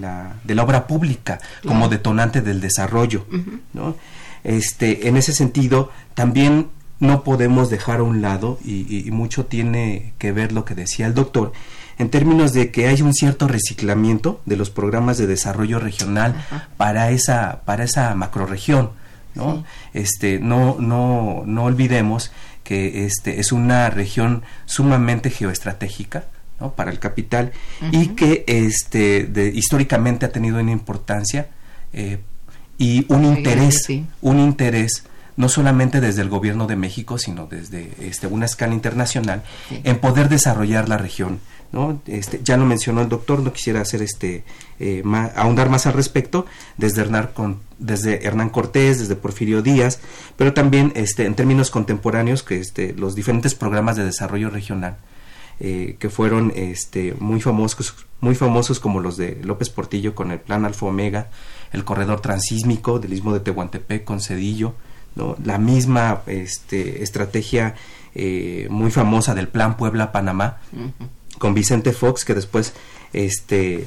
[0.00, 3.26] la, de la obra pública como detonante del desarrollo.
[3.74, 3.96] ¿no?
[4.44, 6.68] Este, en ese sentido, también
[7.00, 11.14] no podemos dejar a un lado, y, mucho tiene que ver lo que decía el
[11.14, 11.52] doctor,
[11.98, 16.44] en términos de que hay un cierto reciclamiento de los programas de desarrollo regional
[16.76, 18.90] para esa, para esa macroregión.
[19.34, 19.64] ¿no?
[19.92, 22.30] Este, no, no, no olvidemos
[22.62, 26.24] que este, es una región sumamente geoestratégica,
[26.60, 26.72] ¿no?
[26.72, 27.52] para el capital
[27.90, 31.48] y que este, de, históricamente ha tenido una importancia
[31.92, 32.18] eh,
[32.78, 33.86] y un interés,
[34.20, 35.04] un interés
[35.36, 40.28] no solamente desde el gobierno de México, sino desde este, una escala internacional, en poder
[40.28, 41.40] desarrollar la región.
[41.72, 42.00] ¿no?
[42.06, 44.44] Este, ya lo mencionó el doctor, no quisiera hacer este,
[44.78, 45.02] eh,
[45.34, 47.30] ahondar más al respecto, desde Hernán,
[47.80, 49.98] desde Hernán Cortés, desde Porfirio Díaz,
[50.36, 54.98] pero también este, en términos contemporáneos, que este, los diferentes programas de desarrollo regional,
[55.60, 60.40] eh, que fueron este, muy famosos, muy famosos como los de López Portillo con el
[60.40, 61.30] Plan Alfa Omega,
[61.72, 64.74] el corredor transísmico del istmo de Tehuantepec con Cedillo,
[65.14, 65.36] ¿no?
[65.44, 67.74] la misma este, estrategia
[68.14, 70.58] eh, muy famosa del Plan Puebla-Panamá,
[71.38, 72.74] con Vicente Fox, que después
[73.12, 73.86] este,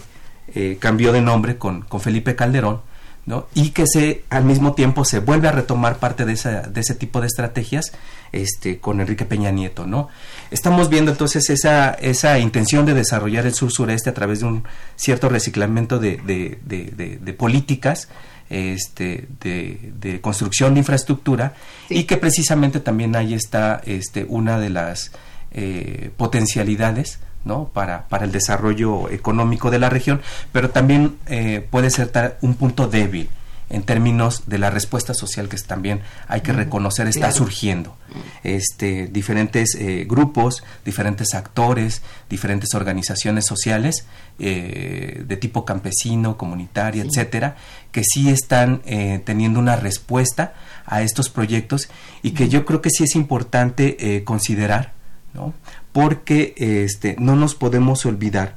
[0.53, 2.81] eh, cambió de nombre con, con Felipe Calderón,
[3.25, 3.47] ¿no?
[3.53, 6.95] y que se al mismo tiempo se vuelve a retomar parte de, esa, de ese
[6.95, 7.91] tipo de estrategias
[8.31, 9.85] este, con Enrique Peña Nieto.
[9.85, 10.07] ¿no?
[10.49, 14.63] Estamos viendo entonces esa, esa intención de desarrollar el sur-sureste a través de un
[14.95, 18.07] cierto reciclamiento de, de, políticas
[18.49, 21.53] este, de, construcción de infraestructura
[21.89, 25.11] y que precisamente también ahí está este, una de las
[25.51, 27.69] eh, potencialidades ¿no?
[27.73, 32.87] para, para el desarrollo económico de la región, pero también eh, puede ser un punto
[32.87, 33.29] débil
[33.69, 37.97] en términos de la respuesta social que también hay que reconocer está surgiendo.
[38.43, 44.05] Este, diferentes eh, grupos, diferentes actores, diferentes organizaciones sociales
[44.39, 47.57] eh, de tipo campesino, comunitaria, etcétera,
[47.91, 50.53] que sí están eh, teniendo una respuesta
[50.85, 51.89] a estos proyectos
[52.21, 54.93] y que yo creo que sí es importante considerar,
[55.33, 55.53] ¿no?
[55.91, 58.55] porque este, no nos podemos olvidar,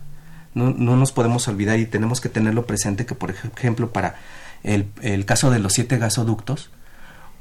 [0.54, 4.16] no, no nos podemos olvidar y tenemos que tenerlo presente que, por ejemplo, para
[4.62, 6.70] el, caso de los siete gasoductos,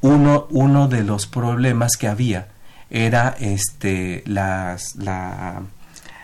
[0.02, 2.48] uno, uno de los problemas que había
[2.90, 5.62] era este, las, la,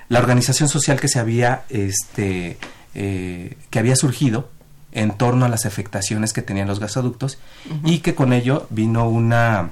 [0.10, 2.58] la, organización social que se había, este,
[2.96, 4.50] eh, que había surgido
[4.92, 7.38] en torno a las afectaciones que tenían los gasoductos
[7.84, 9.72] y que con ello vino una,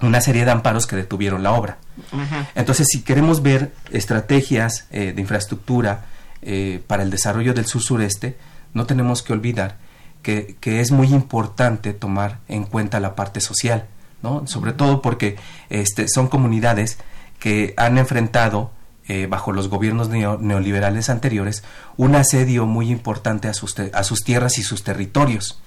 [0.00, 1.78] una serie de amparos que detuvieron la obra.
[2.54, 6.06] Entonces, si queremos ver estrategias eh, de infraestructura
[6.42, 8.36] eh, para el desarrollo del sur-sureste,
[8.72, 9.76] no tenemos que olvidar
[10.22, 13.86] que, es muy importante tomar en cuenta la parte social,
[14.22, 14.46] ¿no?
[14.46, 15.36] Sobre todo porque
[15.68, 16.98] este, son comunidades
[17.38, 18.70] que han enfrentado
[19.08, 21.64] eh, bajo los gobiernos neoliberales anteriores
[21.96, 25.60] un asedio muy importante a sus, a sus tierras y sus territorios.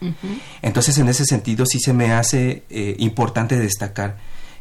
[0.61, 4.17] Entonces, en ese sentido, sí se me hace eh, importante destacar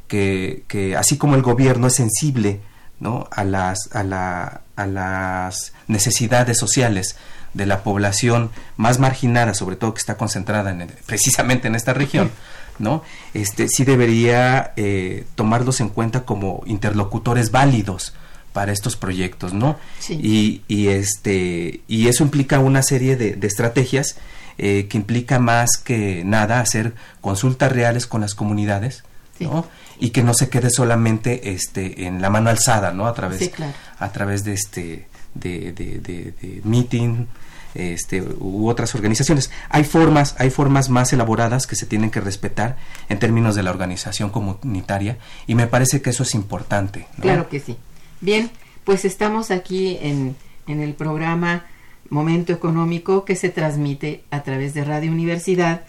[0.08, 2.60] que, que, así como el gobierno es sensible
[2.98, 3.28] ¿no?
[3.30, 7.16] a, las, a, la, a las necesidades sociales
[7.54, 12.30] de la población más marginada, sobre todo que está concentrada en, precisamente en esta región,
[12.78, 13.02] ¿no?
[13.32, 18.12] Este sí debería eh, tomarlos en cuenta como interlocutores válidos
[18.52, 19.76] para estos proyectos, ¿no?
[20.08, 24.16] Y, y, este y eso implica una serie de, estrategias
[24.58, 29.02] eh, que implica más que nada hacer consultas reales con las comunidades,
[29.40, 29.66] ¿no?
[29.98, 33.06] Y que no se quede solamente este en la mano alzada, ¿no?
[33.06, 33.50] A través
[33.98, 37.26] a través de este de, de, de meeting
[37.74, 39.50] este, u otras organizaciones.
[39.68, 42.76] Hay formas, hay formas más elaboradas que se tienen que respetar
[43.08, 47.06] en términos de la organización comunitaria y me parece que eso es importante.
[47.20, 47.76] Claro que sí.
[48.20, 48.50] Bien,
[48.84, 51.64] pues estamos aquí en, en el programa
[52.10, 55.82] Momento Económico que se transmite a través de Radio Universidad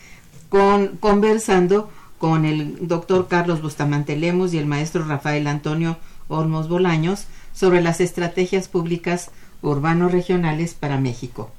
[0.50, 7.28] con, conversando con el doctor Carlos Bustamante Lemos y el maestro Rafael Antonio Olmos Bolaños
[7.54, 11.52] sobre las estrategias públicas urbanos regionales para México.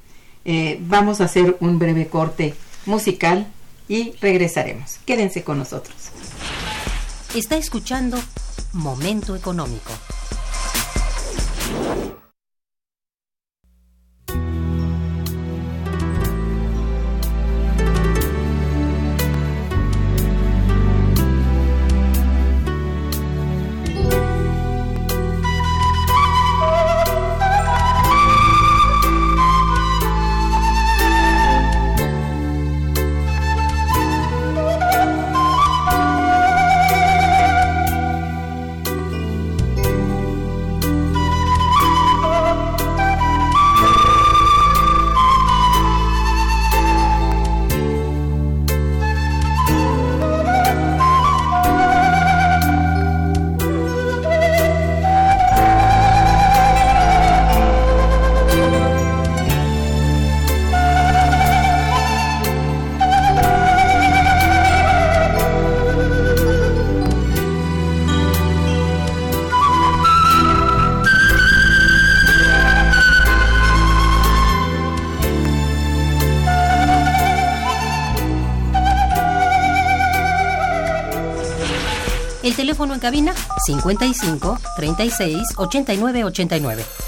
[0.49, 3.47] Eh, vamos a hacer un breve corte musical
[3.89, 4.97] y regresaremos.
[5.05, 5.95] Quédense con nosotros.
[7.35, 8.17] Está escuchando
[8.71, 9.91] Momento Económico.
[82.99, 83.33] Cabina
[83.67, 87.06] 55 36 89 89.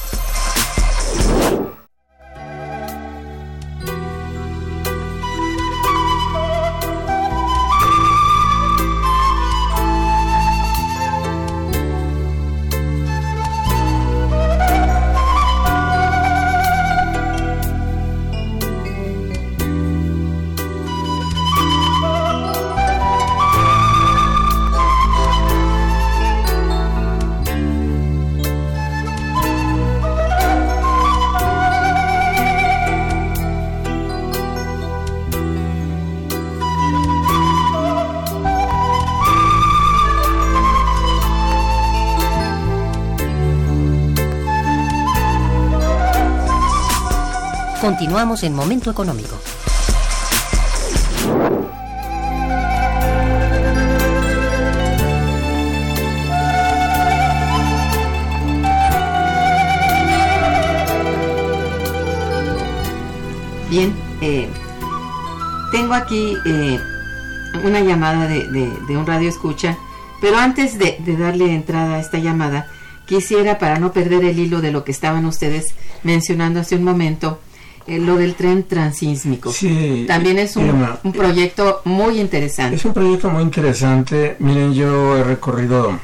[48.00, 49.38] Continuamos en Momento Económico.
[63.70, 64.47] Bien, eh,
[65.74, 66.80] tengo aquí eh,
[67.66, 68.47] una llamada de,
[68.91, 69.78] un radio escucha,
[70.22, 72.66] pero antes de, darle entrada a esta llamada,
[73.06, 77.41] quisiera, para no perder el hilo de lo que estaban ustedes mencionando hace un momento,
[77.90, 79.52] eh, lo del tren transísmico.
[79.52, 80.70] Sí, También es un,
[81.04, 82.76] un, proyecto muy interesante.
[82.76, 84.36] Es un proyecto muy interesante.
[84.40, 86.00] Miren, yo he recorrido,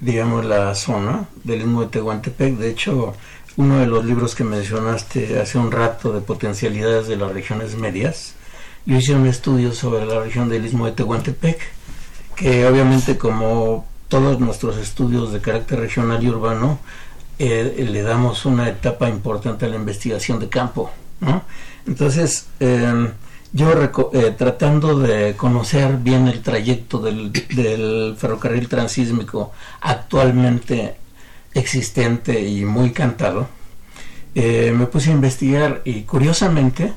[0.00, 2.58] digamos, la zona del Istmo de Tehuantepec.
[2.58, 3.14] De hecho,
[3.56, 8.34] uno de los libros que mencionaste hace un rato de potencialidades de las regiones medias,
[8.86, 11.58] yo hice un estudio sobre la región del Istmo de Tehuantepec,
[12.36, 16.78] que obviamente como todos nuestros estudios de carácter regional y urbano,
[17.38, 20.90] eh, le damos una etapa importante a la investigación de campo.
[21.86, 23.10] Entonces, eh,
[23.52, 23.72] yo
[24.12, 30.96] eh, tratando de conocer bien el trayecto del, del ferrocarril transísmico actualmente
[31.54, 33.48] existente y muy cantado,
[34.34, 36.92] eh, me puse a investigar y curiosamente,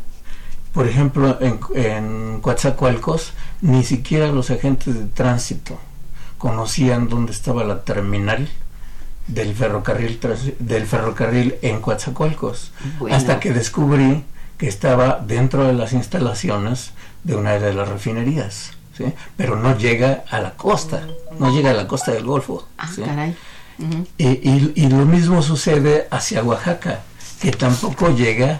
[0.74, 5.80] por ejemplo, en, en Coatzacoalcos, ni siquiera los agentes de tránsito
[6.38, 8.50] conocían dónde estaba la terminal
[9.32, 10.20] del ferrocarril
[10.60, 13.16] del ferrocarril en Coatzacoalcos bueno.
[13.16, 14.26] hasta que descubrí
[14.58, 16.92] que estaba dentro de las instalaciones
[17.24, 19.06] de una de las refinerías ¿sí?
[19.38, 21.08] pero no llega a la costa
[21.40, 23.02] no llega a la costa del Golfo ah, ¿sí?
[23.04, 23.36] caray.
[23.80, 24.08] Uh -huh.
[24.18, 27.00] y, y, y, lo mismo sucede hacia Oaxaca
[27.42, 28.60] que tampoco llega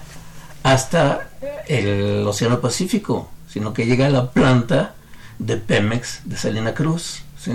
[0.64, 1.30] hasta
[1.68, 4.96] el Océano Pacífico sino que llega a la planta
[5.38, 7.52] de Pemex de Salina Cruz ¿sí?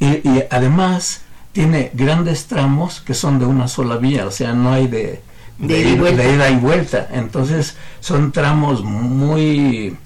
[0.00, 1.22] y, y además
[1.52, 5.20] tiene grandes tramos que son de una sola vía, o sea, no hay de,
[5.58, 7.08] de, de, ida, de ida, y vuelta.
[7.12, 9.96] Entonces, son tramos muy,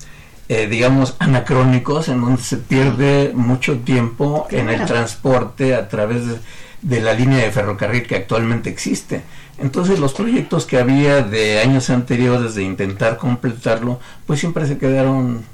[0.49, 4.71] eh, digamos, anacrónicos, en donde se pierde mucho tiempo claro.
[4.71, 6.23] en el transporte a través
[6.83, 9.23] de, la línea de ferrocarril que actualmente existe.
[9.59, 15.45] Entonces, los proyectos que había de años anteriores de intentar completarlo, pues siempre se quedaron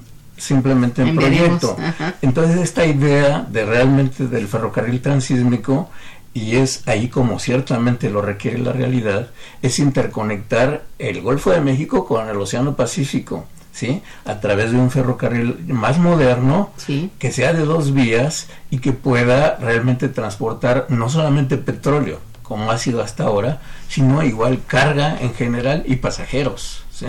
[0.41, 1.76] simplemente en, en proyecto.
[2.22, 5.91] Entonces esta idea de realmente del ferrocarril transísmico,
[6.32, 9.30] y es ahí como ciertamente lo requiere la realidad,
[9.62, 13.47] es interconectar el Golfo de México con el Océano Pacífico.
[13.72, 14.03] ¿Sí?
[14.24, 17.09] a través de un ferrocarril más moderno sí.
[17.20, 22.78] que sea de dos vías y que pueda realmente transportar no solamente petróleo como ha
[22.78, 27.07] sido hasta ahora sino igual carga en general y pasajeros ¿sí?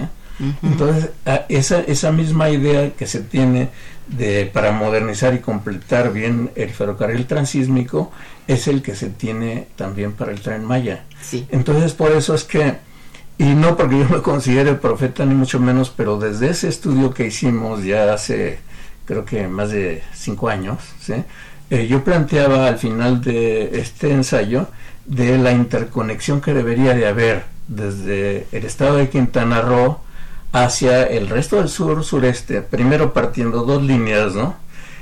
[0.64, 1.12] Entonces,
[1.50, 3.70] esa, esa misma idea que se tiene
[4.08, 8.12] de, para modernizar y completar bien el ferrocarril transísmico
[8.48, 11.06] es el que se tiene también para el tren Maya.
[11.22, 11.48] Sí.
[11.52, 12.78] Entonces, por eso es que,
[13.38, 17.28] y no porque yo me considere profeta ni mucho menos, pero desde ese estudio que
[17.28, 18.60] hicimos ya hace,
[19.06, 21.14] creo que más de cinco años, ¿sí?
[21.72, 24.68] eh, yo planteaba al final de este ensayo
[25.06, 30.00] de la interconexión que debería de haber desde el estado de Quintana Roo,
[30.52, 34.56] hacia el resto del sur sureste, primero partiendo dos líneas, ¿no?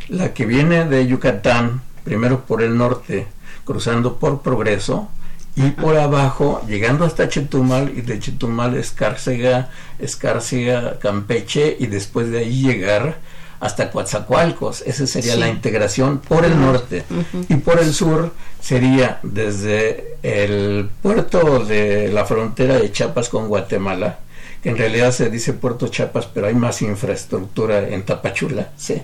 [0.08, 3.28] La que viene de Yucatán, primero por el norte,
[3.66, 5.10] cruzando por Progreso,
[5.56, 9.70] y por abajo, llegando hasta Chetumal, y de Chetumal Escárcega,
[10.00, 13.18] Escárcega, Campeche, y después de ahí llegar
[13.60, 14.82] hasta Coatzacoalcos.
[14.82, 15.40] Esa sería sí.
[15.40, 17.04] la integración por el norte.
[17.10, 17.46] Uh -huh.
[17.50, 18.32] Y por el sur
[18.62, 24.20] sería desde el puerto de la frontera de Chiapas con Guatemala,
[24.64, 29.02] en realidad se dice Puerto Chiapas, pero hay más infraestructura en Tapachula, sí.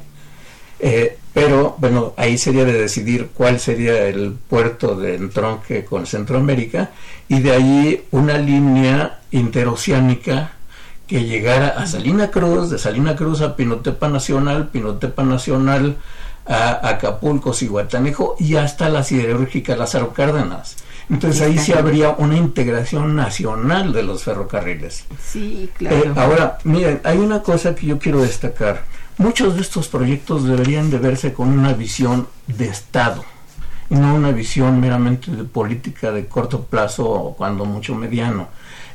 [0.80, 6.91] Eh, pero bueno, ahí sería de decidir cuál sería el puerto de entronque con Centroamérica
[7.28, 10.51] y de ahí una línea interoceánica
[11.08, 15.97] que llegara a Salina Cruz, de Salina Cruz a Pinotepa Nacional, Pinotepa Nacional
[16.45, 20.78] a Acapulco, Cihuatanejo y hasta la siderúrgica Lázaro Cárdenas.
[21.10, 25.06] Entonces ahí sí habría una integración nacional de los ferrocarriles.
[25.24, 26.14] Sí, Eh, claro.
[26.16, 28.84] ahora, miren, hay una cosa que yo quiero destacar.
[29.18, 33.24] Muchos de estos proyectos deberían de verse con una visión de Estado
[33.89, 38.47] y no una visión meramente de política de corto plazo o cuando mucho mediano.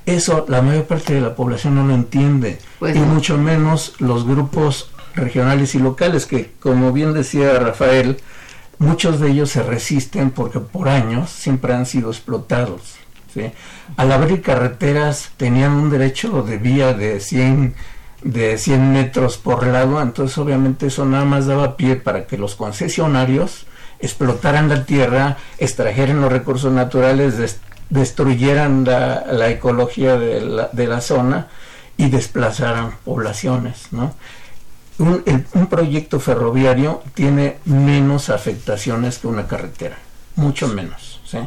[0.05, 4.27] Eso la mayor parte de la población no lo entiende Pues y mucho menos los
[4.27, 8.19] grupos regionales y locales que, como bien decía Rafael,
[8.81, 12.97] muchos de ellos se resisten porque por años siempre han sido explotados.
[13.97, 17.75] Al abrir carreteras tenían un derecho de vía de 100,
[18.25, 22.57] de 100 metros por lado, entonces obviamente eso nada más daba pie para que los
[22.57, 23.67] concesionarios
[24.01, 27.61] explotaran la tierra, extrajeran los recursos naturales, des-
[27.91, 31.49] destruyeran la, la ecología de la, de la zona
[31.97, 34.15] y desplazaran poblaciones, ¿no?
[35.03, 39.99] Un, el- un proyecto ferroviario tiene menos afectaciones que una carretera,
[40.37, 41.21] mucho menos.
[41.25, 41.39] ¿sí?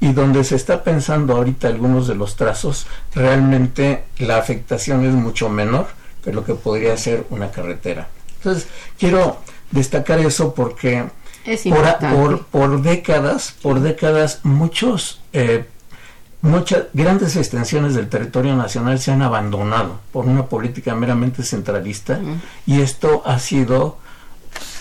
[0.00, 5.48] Y donde se está pensando ahorita algunos de los trazos, realmente la afectación es mucho
[5.48, 5.86] menor
[6.24, 8.08] que lo que podría ser una carretera.
[8.36, 9.38] Entonces, quiero
[9.70, 11.04] destacar eso porque
[11.46, 12.16] Es por, a- importante.
[12.16, 15.64] por, por décadas, por décadas, muchos, eh,
[16.42, 22.20] muchas grandes extensiones del territorio nacional se han abandonado por una política meramente centralista
[22.66, 23.98] y esto ha sido,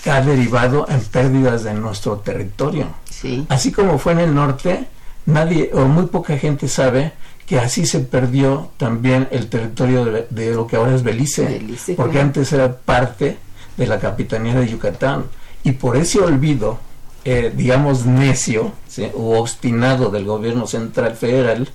[0.10, 2.88] ha derivado en pérdidas de nuestro territorio.
[3.10, 3.46] Sí.
[3.50, 4.88] Así como fue en el norte,
[5.26, 7.14] nadie o muy poca gente sabe
[7.46, 11.96] que así se perdió también el territorio de, de lo que ahora es Belice, Belice,
[11.96, 13.38] porque antes era parte
[13.76, 15.26] de la capitanía de Yucatán
[15.64, 16.80] y por ese olvido,
[17.26, 19.10] eh, digamos necio ¿sí?
[19.16, 21.70] o obstinado del gobierno central federal,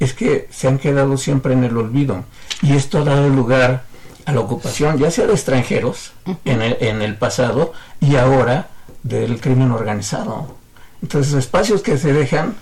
[0.00, 2.24] es que se han quedado siempre en el olvido
[2.62, 3.84] y esto ha dado lugar
[4.24, 6.12] a la ocupación, ya sea de extranjeros
[6.44, 8.68] en el, en el pasado y ahora
[9.02, 10.56] del crimen organizado.
[11.00, 12.56] Entonces, espacios que se dejan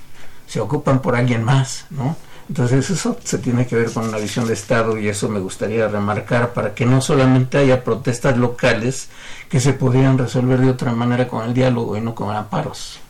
[0.47, 2.17] se ocupan por alguien más, ¿no?
[2.49, 5.89] Entonces, eso se tiene que ver con una visión de Estado y eso me gustaría
[5.89, 9.09] remarcar para que no solamente haya protestas locales
[9.49, 13.01] que se pudieran resolver de otra manera con el diálogo y no con amparos.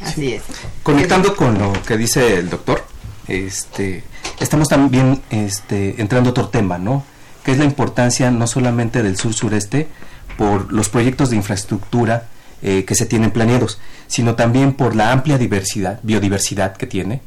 [0.00, 0.42] Así es.
[0.82, 2.84] Conectando con lo que dice el doctor,
[3.28, 4.02] este,
[4.40, 7.04] estamos también este, entrando a otro tema, ¿no?
[7.44, 9.88] Que es la importancia no solamente del sur-sureste
[10.36, 12.28] por los proyectos de infraestructura
[12.62, 17.22] eh, que se tienen planeados, sino también por la amplia diversidad, biodiversidad que tiene,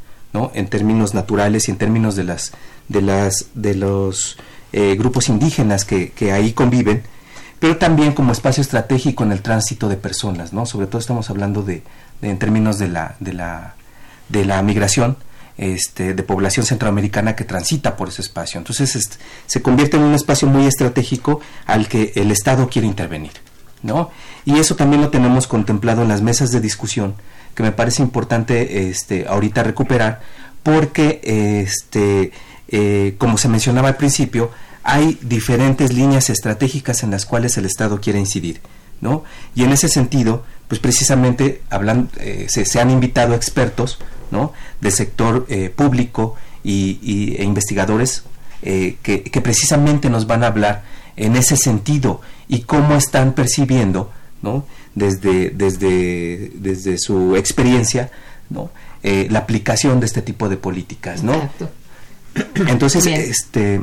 [0.54, 2.52] En términos naturales y en términos de las,
[2.88, 4.38] de las, de los
[4.74, 7.04] eh, grupos indígenas que, que ahí conviven,
[7.60, 10.66] pero también como espacio estratégico en el tránsito de personas, ¿no?
[10.66, 11.82] Sobre todo estamos hablando de,
[12.22, 13.74] de- en términos de la, de la,
[14.30, 15.18] de la migración
[15.58, 18.60] este, de población centroamericana que transita por ese espacio.
[18.60, 19.18] Entonces este,
[19.48, 23.32] se convierte en un espacio muy estratégico al que el Estado quiere intervenir,
[23.82, 24.12] ¿no?
[24.46, 27.16] Y eso también lo tenemos contemplado en las mesas de discusión,
[27.58, 30.22] que me parece importante este, ahorita recuperar,
[30.62, 31.20] porque
[31.66, 32.32] este,
[32.68, 34.52] eh, como se mencionaba al principio,
[34.84, 38.62] hay diferentes líneas estratégicas en las cuales el Estado quiere incidir,
[39.02, 39.24] ¿no?
[39.56, 43.98] Y en ese sentido, pues precisamente hablan, eh, se, han invitado expertos,
[44.30, 44.54] ¿no?
[44.80, 48.22] Del sector eh, público y, e investigadores
[48.62, 50.84] que, que precisamente nos van a hablar
[51.16, 54.12] en ese sentido y cómo están percibiendo,
[54.44, 54.66] ¿no?
[54.98, 58.10] Desde, desde, desde su experiencia,
[58.50, 58.72] ¿no?
[59.04, 61.34] Eh, la aplicación de este tipo de políticas, ¿no?
[61.36, 61.70] Exacto.
[62.68, 63.22] Entonces, Bien.
[63.22, 63.82] este,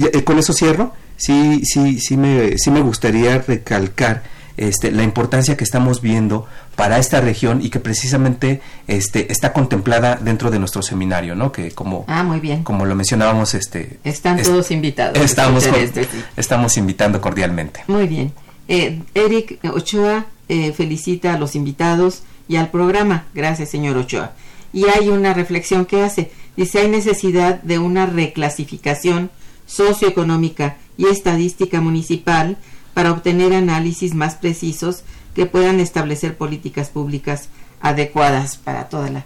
[0.00, 0.92] eh, con eso cierro.
[1.16, 4.24] Sí, sí, sí me, sí me gustaría recalcar
[4.56, 10.16] este, la importancia que estamos viendo para esta región y que precisamente este, está contemplada
[10.20, 11.52] dentro de nuestro seminario, ¿no?
[11.52, 12.64] Que como, Ah, muy bien.
[12.64, 15.18] como lo mencionábamos, este, Están es- todos invitados.
[15.18, 16.24] estamos, escuchar con- esto, sí.
[16.36, 17.84] estamos invitando cordialmente.
[17.86, 18.32] Muy bien.
[18.68, 23.26] Eh, Eric Ochoa eh, felicita a los invitados y al programa.
[23.34, 24.32] Gracias, señor Ochoa.
[24.72, 26.30] Y hay una reflexión que hace.
[26.56, 29.30] Dice, hay necesidad de una reclasificación
[29.66, 32.56] socioeconómica y estadística municipal
[32.94, 35.02] para obtener análisis más precisos
[35.34, 37.48] que puedan establecer políticas públicas
[37.80, 39.24] adecuadas para todas la-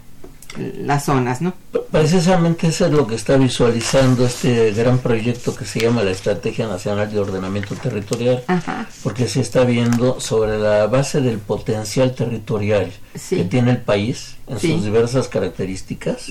[0.58, 1.52] las zonas, ¿no?
[1.90, 6.66] Precisamente eso es lo que está visualizando este gran proyecto que se llama la Estrategia
[6.66, 8.88] Nacional de Ordenamiento Territorial, Ajá.
[9.02, 13.36] porque se está viendo sobre la base del potencial territorial Sí.
[13.36, 14.72] que tiene el país en Sí.
[14.72, 16.28] sus diversas características,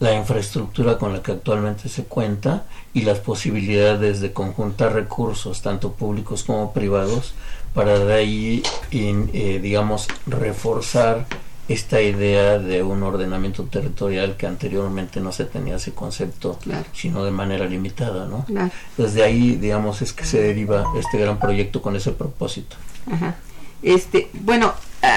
[0.00, 5.92] la infraestructura con la que actualmente se cuenta y las posibilidades de conjuntar recursos, tanto
[5.92, 7.34] públicos como privados,
[7.74, 11.24] para de ahí, in- eh, digamos, reforzar
[11.72, 16.84] esta idea de un ordenamiento territorial que anteriormente no se tenía ese concepto, Claro.
[16.92, 18.44] sino de manera limitada, ¿no?
[18.44, 18.70] Claro.
[18.96, 22.76] Desde ahí, digamos, es que se deriva este gran proyecto con ese propósito.
[23.10, 23.36] Ajá.
[23.82, 24.72] Este, bueno,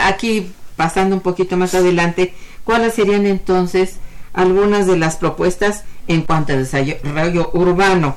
[0.05, 2.33] aquí pasando un poquito más adelante,
[2.63, 3.97] ¿cuáles serían entonces
[4.33, 8.15] algunas de las propuestas en cuanto al desarrollo urbano?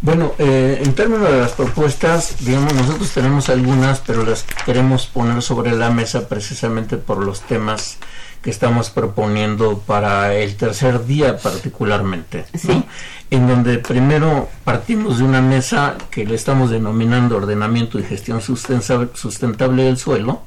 [0.00, 5.42] Bueno, eh, en términos de las propuestas, digamos, nosotros tenemos algunas, pero las queremos poner
[5.42, 7.98] sobre la mesa precisamente por los temas
[8.42, 12.84] que estamos proponiendo para el tercer día particularmente, ¿sí?
[13.30, 19.82] en donde primero partimos de una mesa que le estamos denominando ordenamiento y gestión sustentable
[19.82, 20.42] del suelo,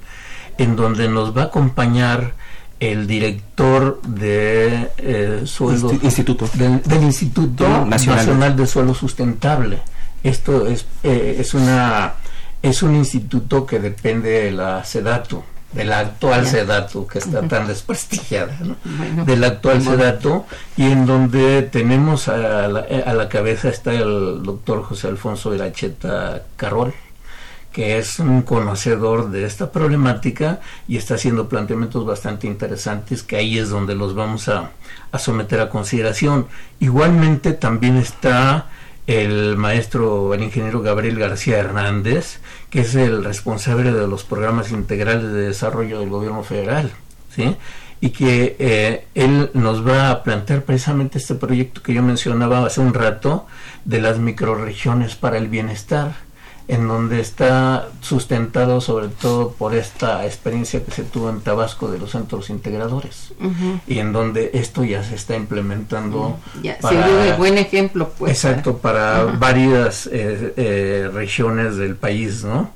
[0.57, 2.33] en donde nos va a acompañar
[2.81, 8.55] el director de eh, suelo instituto del, Instituto Nacional.
[8.55, 9.79] de Suelo Sustentable.
[10.23, 12.15] Esto es eh, es una
[12.61, 17.67] es un instituto que depende de la SEDATU, de la actual SEDATU que está tan
[17.67, 18.75] desprestigiada, ¿no?
[19.25, 20.43] del actual SEDATU
[20.75, 26.41] y en donde tenemos a la, a la cabeza está el doctor José Alfonso Iracheta
[26.55, 26.95] Carrol
[27.71, 33.57] que es un conocedor de esta problemática y está haciendo planteamientos bastante interesantes que ahí
[33.57, 34.71] es donde los vamos a,
[35.17, 36.47] someter a consideración.
[36.79, 38.69] Igualmente también está
[39.07, 45.31] el maestro, el ingeniero Gabriel García Hernández, que es el responsable de los programas integrales
[45.31, 46.91] de desarrollo del gobierno federal,
[47.33, 47.55] ¿sí?
[48.01, 52.81] y que eh, él nos va a plantear precisamente este proyecto que yo mencionaba hace
[52.81, 53.45] un rato
[53.85, 56.13] de las microregiones para el bienestar
[56.71, 61.99] en donde está sustentado sobre todo por esta experiencia que se tuvo en Tabasco de
[61.99, 63.33] los centros integradores.
[63.87, 69.23] Y en donde esto ya se está implementando ya, para, buen ejemplo pues exacto para
[69.25, 72.71] varias eh, eh, regiones del país no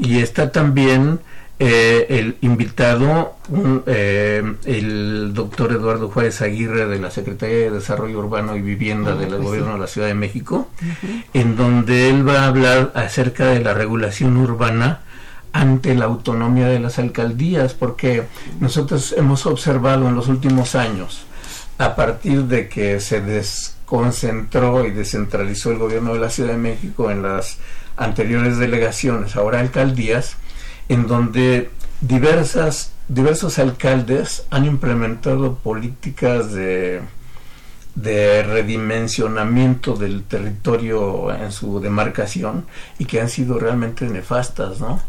[0.00, 1.18] y está también
[1.62, 3.36] eh, el invitado,
[3.84, 9.28] eh, el doctor Eduardo Juárez Aguirre de la Secretaría de Desarrollo Urbano y Vivienda del
[9.28, 10.70] pues Gobierno de la Ciudad de México,
[11.34, 15.02] en donde él va a hablar acerca de la regulación urbana
[15.52, 18.22] ante la autonomía de las alcaldías, porque
[18.58, 21.26] nosotros hemos observado en los últimos años,
[21.76, 27.10] a partir de que se desconcentró y descentralizó el gobierno de la Ciudad de México
[27.10, 27.58] en las
[27.98, 30.38] anteriores delegaciones, ahora alcaldías,
[30.90, 31.70] en donde
[32.00, 37.00] diversas, diversos alcaldes han implementado políticas de,
[37.94, 42.66] de redimensionamiento del territorio en su demarcación
[42.98, 45.00] y que han sido realmente nefastas, ¿no?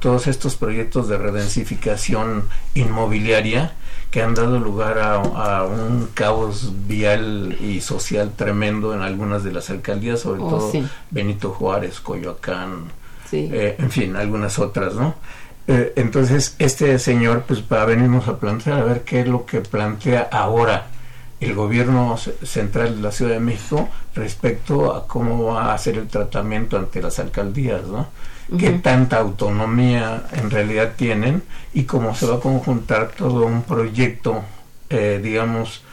[0.00, 2.44] todos estos proyectos de redensificación
[2.74, 3.74] inmobiliaria
[4.10, 9.68] que han dado lugar a, un caos vial y social tremendo en algunas de las
[9.68, 10.72] alcaldías, sobre oh, todo
[11.10, 12.99] Benito Juárez, Coyoacán,
[13.32, 15.14] eh, en fin, algunas otras, ¿no?
[15.66, 19.46] Eh, entonces, este señor, pues va a venirnos a plantear a ver qué es lo
[19.46, 20.86] que plantea ahora
[21.40, 26.08] el gobierno central de la Ciudad de México respecto a cómo va a hacer el
[26.08, 28.08] tratamiento ante las alcaldías, ¿no?
[28.58, 34.42] Qué tanta autonomía en realidad tienen y cómo se va a conjuntar todo un proyecto,
[34.88, 35.84] eh, digamos,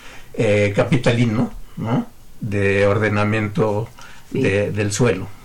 [0.76, 2.08] capitalino, ¿no?
[2.42, 3.88] De ordenamiento
[4.32, 5.37] del suelo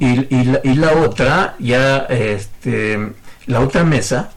[0.00, 3.12] y, la, otra, ya este,
[3.46, 4.30] la otra mesa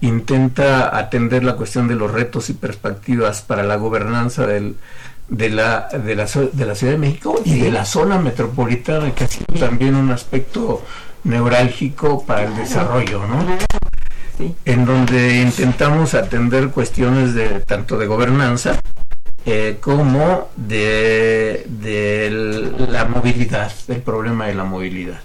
[0.00, 4.76] intenta atender la cuestión de los retos y perspectivas para la gobernanza del,
[5.28, 9.24] de, la, de, la, de la Ciudad de México y de la zona metropolitana, que
[9.24, 10.82] ha sido también un aspecto
[11.24, 13.44] neurálgico para el desarrollo, ¿no?
[14.64, 18.80] En donde intentamos atender cuestiones de tanto de gobernanza
[19.46, 21.66] eh, como de,
[22.88, 25.20] la movilidad, del problema de la movilidad.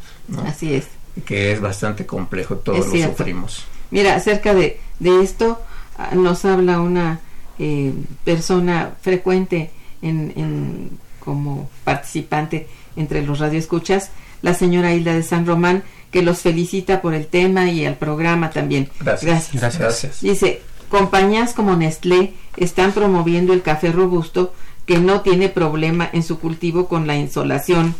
[0.46, 0.88] Así es.
[1.26, 3.66] Que es bastante complejo, todos lo sufrimos.
[3.92, 5.62] Mira, acerca de, de esto
[5.98, 7.20] ah, nos habla una
[7.60, 7.94] eh,
[8.24, 14.12] persona frecuente en, en, como participante entre los radioescuchas,
[14.42, 18.50] la señora Hilda de San Román, que los felicita por el tema y el programa
[18.50, 18.90] también.
[19.00, 19.50] Gracias.
[19.52, 19.80] Gracias.
[19.80, 20.22] Gracias.
[20.22, 20.62] Dice,
[20.98, 24.54] compañías como Nestlé están promoviendo el café robusto
[24.86, 27.94] que no tiene problema en su cultivo con la insolación,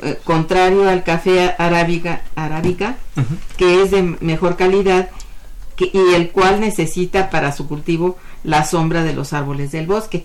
[0.00, 2.98] eh, contrario al café arábica, arábica
[3.56, 5.10] que es de mejor calidad
[5.76, 10.24] y el cual necesita para su cultivo la sombra de los árboles del bosque.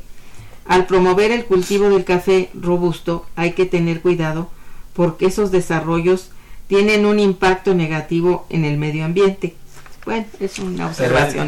[0.67, 4.51] Al promover el cultivo del café robusto hay que tener cuidado
[4.93, 6.29] porque esos desarrollos
[6.67, 9.55] tienen un impacto negativo en el medio ambiente
[10.05, 11.47] bueno, es una observación.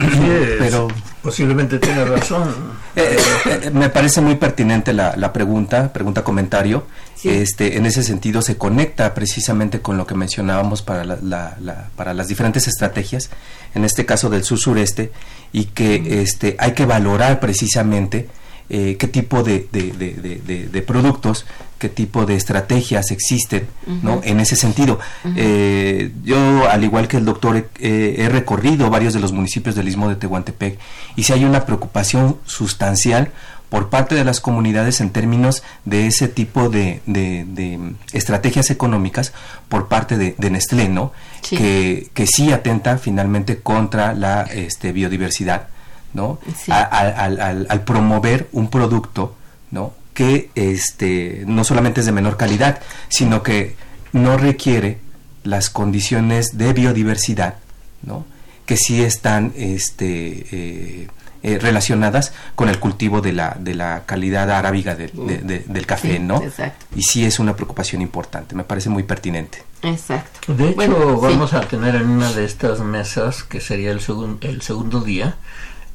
[0.60, 0.88] Pero,
[1.22, 2.54] posiblemente tiene razón.
[2.96, 6.86] Eh, eh, me parece muy pertinente la, la pregunta, pregunta comentario.
[7.24, 12.28] Este, en ese sentido se conecta precisamente con lo que mencionábamos para, la, para las
[12.28, 13.30] diferentes estrategias,
[13.74, 15.12] en este caso del sur sureste,
[15.54, 18.28] y que este, hay que valorar precisamente
[18.76, 21.46] eh, qué tipo de, de, de, de, productos,
[21.78, 23.68] qué tipo de estrategias existen,
[24.02, 24.22] ¿no?
[24.24, 24.98] En ese sentido,
[25.36, 30.10] eh, yo, al igual que el doctor, he recorrido varios de los municipios del Istmo
[30.10, 30.80] de Tehuantepec
[31.16, 33.32] y si hay una preocupación sustancial
[33.70, 39.34] por parte de las comunidades en términos de ese tipo de, de, estrategias económicas
[39.70, 41.12] por parte de, Nestlé, ¿no?
[41.48, 45.68] Que, que sí atenta finalmente contra la este, biodiversidad,
[46.14, 46.40] ¿no?
[46.70, 49.36] Al, al, promover un producto,
[49.72, 49.94] ¿no?
[50.14, 53.76] Que este, no solamente es de menor calidad, sino que
[54.12, 55.00] no requiere
[55.44, 57.56] las condiciones de biodiversidad,
[58.04, 58.26] ¿no?
[58.66, 61.08] Que sí están este, eh,
[61.42, 66.42] eh, relacionadas con el cultivo de la, de la calidad arábiga del café, ¿no?
[66.42, 66.86] Exacto.
[66.96, 69.64] Y sí es una preocupación importante, me parece muy pertinente.
[69.82, 70.54] Exacto.
[70.54, 74.00] De hecho, vamos a tener en una de estas mesas, que sería el,
[74.40, 75.36] el segundo día,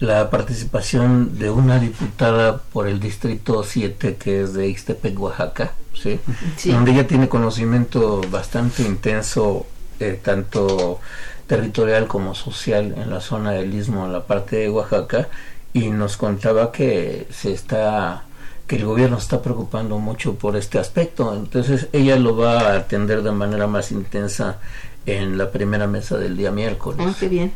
[0.01, 6.20] la participación de una diputada por el distrito 7 que es de Ixtepec, Oaxaca, ¿sí?
[6.64, 9.66] donde ella tiene conocimiento bastante intenso,
[9.99, 11.01] eh, tanto
[11.49, 15.28] territorial como social en la zona del istmo, en la parte de Oaxaca,
[15.72, 18.24] y nos contaba que se está
[18.68, 21.34] que el gobierno está preocupando mucho por este aspecto.
[21.34, 24.59] Entonces ella lo va a atender de manera más intensa
[25.07, 27.07] en la primera mesa del día miércoles.
[27.09, 27.53] Ah, qué bien.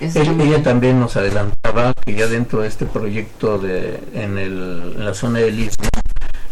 [0.00, 5.14] Ella también nos adelantaba que ya dentro de este proyecto de en, el, en la
[5.14, 5.88] zona del istmo,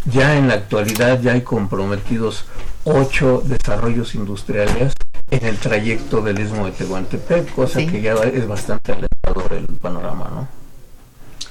[0.05, 2.45] ya en la actualidad ya hay comprometidos
[2.85, 4.93] ocho desarrollos industriales
[5.31, 10.31] en el trayecto del istmo de Tehuantepec, cosa que ya es bastante alentador el panorama,
[10.35, 10.49] ¿no?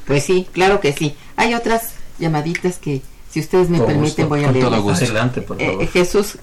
[0.05, 1.15] Pues sí, claro que sí.
[1.35, 4.65] Hay otras llamaditas que, si ustedes me permiten, voy a leer.
[4.65, 5.81] Adelante, por favor.
[5.81, 6.37] Eh, Jesús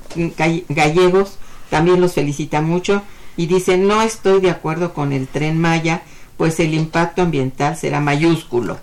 [0.68, 1.39] Gallegos
[1.70, 3.03] también los felicita mucho
[3.39, 6.03] y dice, no estoy de acuerdo con el tren Maya,
[6.36, 8.78] pues el impacto ambiental será mayúsculo.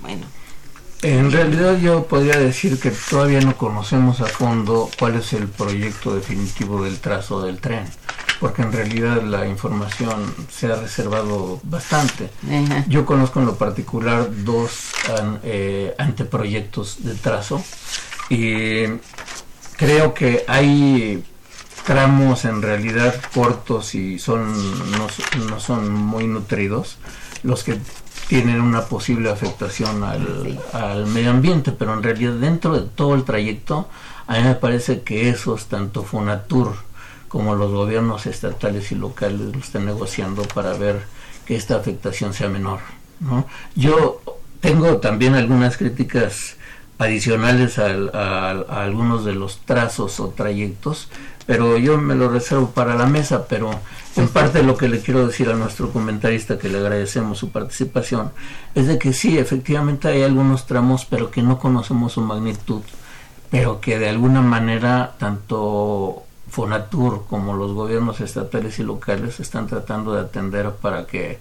[0.00, 0.24] Bueno,
[1.02, 6.14] en realidad yo podría decir que todavía no conocemos a fondo cuál es el proyecto
[6.14, 7.84] definitivo del trazo del tren,
[8.40, 12.30] porque en realidad la información se ha reservado bastante.
[12.88, 14.92] Yo conozco en lo particular dos
[15.42, 17.62] eh, anteproyectos de trazo
[18.30, 18.84] y
[19.76, 21.24] creo que hay
[21.90, 24.54] tramos en realidad cortos y son
[24.92, 25.08] no,
[25.48, 26.98] no son muy nutridos
[27.42, 27.80] los que
[28.28, 33.88] tienen una posible afectación al, medio ambiente, pero en realidad dentro de todo el trayecto,
[34.28, 36.76] a mí me parece que esos, tanto Fonatur
[37.26, 41.02] como los gobiernos estatales y locales, lo están negociando para ver
[41.44, 42.78] que esta afectación sea menor.
[43.18, 43.48] ¿no?
[43.74, 44.22] Yo
[44.60, 46.54] tengo también algunas críticas
[47.00, 48.50] adicionales a,
[48.82, 51.08] algunos de los trazos o trayectos,
[51.46, 53.70] pero yo me lo reservo para la mesa, pero
[54.16, 58.32] en parte lo que le quiero decir a nuestro comentarista, que le agradecemos su participación,
[58.74, 62.82] es de que sí, efectivamente hay algunos tramos, pero que no conocemos su magnitud,
[63.50, 70.12] pero que de alguna manera tanto Fonatur como los gobiernos estatales y locales están tratando
[70.12, 71.38] de atender para que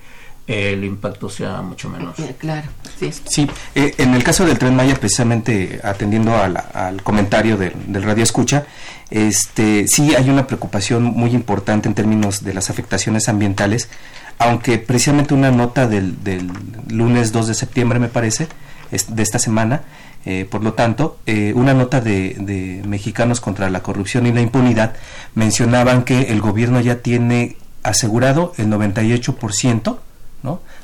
[0.50, 2.16] el impacto sea mucho menor.
[2.18, 2.68] Eh, claro,
[3.00, 3.12] sí.
[3.26, 8.66] Sí, eh, en el caso del Tren Maya, precisamente atendiendo al comentario del Radio Escucha,
[9.12, 13.90] este, sí hay una preocupación muy importante en términos de las afectaciones ambientales,
[14.40, 16.18] aunque precisamente una nota del,
[16.88, 18.48] lunes 2 de septiembre, me parece,
[18.90, 19.84] de esta semana,
[20.26, 21.20] eh, por lo tanto,
[21.54, 24.96] una nota de, de, Mexicanos contra la Corrupción y la Impunidad
[25.36, 30.09] mencionaban que el gobierno ya tiene asegurado el 98% ¿no?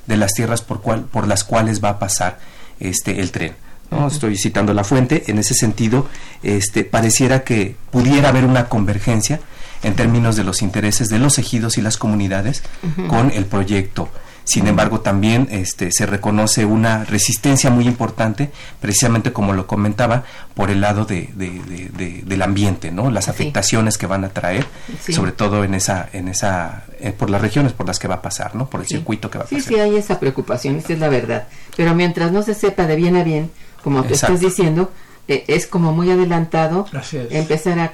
[0.07, 2.39] De las tierras por, cual, por las cuales va a pasar
[2.79, 3.55] este, el tren.
[3.91, 4.07] ¿no?
[4.07, 6.07] Estoy citando la fuente, en ese sentido,
[6.43, 9.39] este, pareciera que pudiera haber una convergencia
[9.83, 12.63] en términos de los intereses de los ejidos y las comunidades
[13.07, 14.09] con el proyecto
[14.45, 20.23] sin embargo, también este, se reconoce una resistencia muy importante, precisamente como lo comentaba,
[20.53, 23.09] por el lado de, del ambiente, ¿no?
[23.09, 24.67] Las afectaciones que van a traer,
[25.09, 28.21] sobre todo en esa, en esa, eh, por las regiones por las que va a
[28.21, 28.69] pasar, ¿no?
[28.69, 29.61] Por el circuito que va a pasar.
[29.61, 31.47] Sí, sí, hay esa preocupación, esa es la verdad.
[31.75, 33.49] Pero mientras no se sepa de bien a bien,
[33.83, 34.91] como te estás diciendo,
[35.27, 36.85] eh, es como muy adelantado
[37.31, 37.93] empezar a,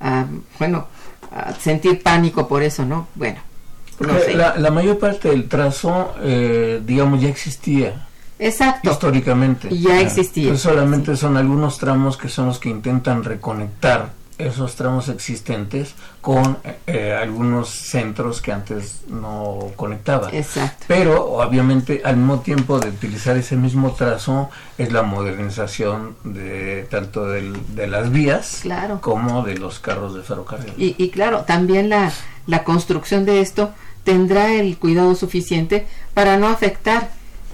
[0.00, 0.26] a,
[0.58, 0.88] bueno,
[1.30, 3.06] a sentir pánico por eso, ¿no?
[3.14, 3.55] Bueno
[3.98, 8.06] la, mayor parte del trazo, eh, digamos, ya existía.
[8.38, 8.90] Exacto.
[8.90, 9.68] Históricamente.
[9.76, 10.56] Ya existía.
[10.56, 17.16] solamente son algunos tramos que son los que intentan reconectar esos tramos existentes con eh,
[17.18, 20.34] algunos centros que antes no conectaban.
[20.34, 20.84] Exacto.
[20.88, 27.26] Pero obviamente al mismo tiempo de utilizar ese mismo trazo es la modernización de tanto
[27.28, 28.62] de las vías
[29.00, 30.74] como de los carros de ferrocarril.
[30.76, 32.12] Y, y claro, también la,
[32.46, 33.72] la construcción de esto
[34.06, 35.84] tendrá el cuidado suficiente
[36.14, 37.10] para no afectar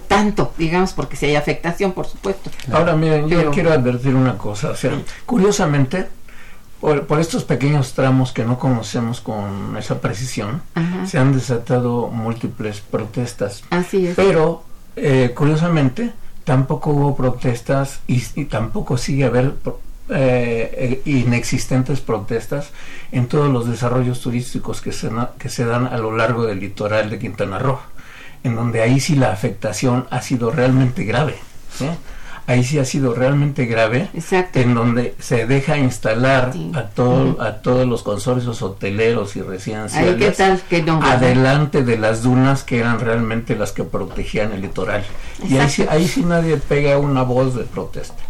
[0.07, 2.51] tanto, digamos, porque si hay afectación, por supuesto.
[2.71, 4.91] Ahora miren, yo quiero advertir una cosa, o sea,
[5.25, 6.07] curiosamente,
[6.79, 11.07] por, por estos pequeños tramos que no conocemos con esa precisión, Ajá.
[11.07, 13.63] se han desatado múltiples protestas.
[13.71, 14.15] Así es.
[14.15, 14.63] Pero,
[14.95, 19.79] eh, curiosamente, tampoco hubo protestas y, y tampoco sigue haber pro-
[20.13, 22.69] eh, eh, inexistentes protestas
[23.11, 25.09] en todos los desarrollos turísticos que se,
[25.39, 27.79] que se dan a lo largo del litoral de Quintana Roo,
[28.43, 31.35] en donde ahí sí la afectación ha sido realmente grave.
[31.77, 31.87] ¿sí?
[32.45, 34.59] Ahí sí ha sido realmente grave, Exacto.
[34.59, 36.73] en donde se deja instalar Sí.
[36.75, 40.35] a, todo, a todos los consorcios hoteleros y residenciales
[40.69, 45.05] qué adelante de las dunas que eran realmente las que protegían el litoral.
[45.47, 48.21] Y ahí sí, ahí sí nadie pega una voz de protesta.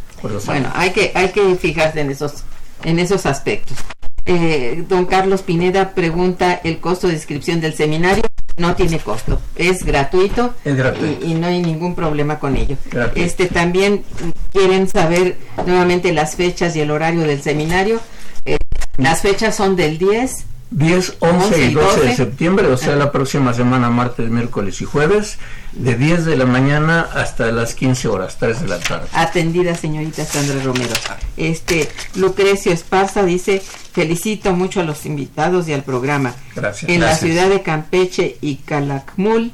[0.45, 2.43] Bueno, hay que, hay que fijarse en esos,
[2.83, 3.77] en esos aspectos.
[4.25, 8.23] Eh, don Carlos Pineda pregunta el costo de inscripción del seminario.
[8.55, 11.25] No tiene costo, es gratuito, Es gratuito.
[11.25, 12.77] Y, y no hay ningún problema con ello.
[12.89, 13.19] Gratuito.
[13.25, 14.03] Este también
[14.51, 17.99] quieren saber nuevamente las fechas y el horario del seminario.
[18.45, 18.57] Eh,
[18.97, 22.15] las fechas son del 10 10, 11 11 y y 12 de 12.
[22.15, 22.97] septiembre, o sea, Ajá.
[22.97, 25.37] la próxima semana, martes, miércoles y jueves,
[25.75, 29.07] de 10 de la mañana hasta las 15 horas, 3 de la tarde.
[29.13, 30.93] Atendida señorita Sandra Romero.
[31.37, 33.59] Este Lucrecio Esparza dice,
[33.91, 36.35] felicito mucho a los invitados y al programa.
[36.55, 36.89] Gracias.
[36.91, 37.21] En Gracias.
[37.21, 39.51] la ciudad de Campeche y Calakmul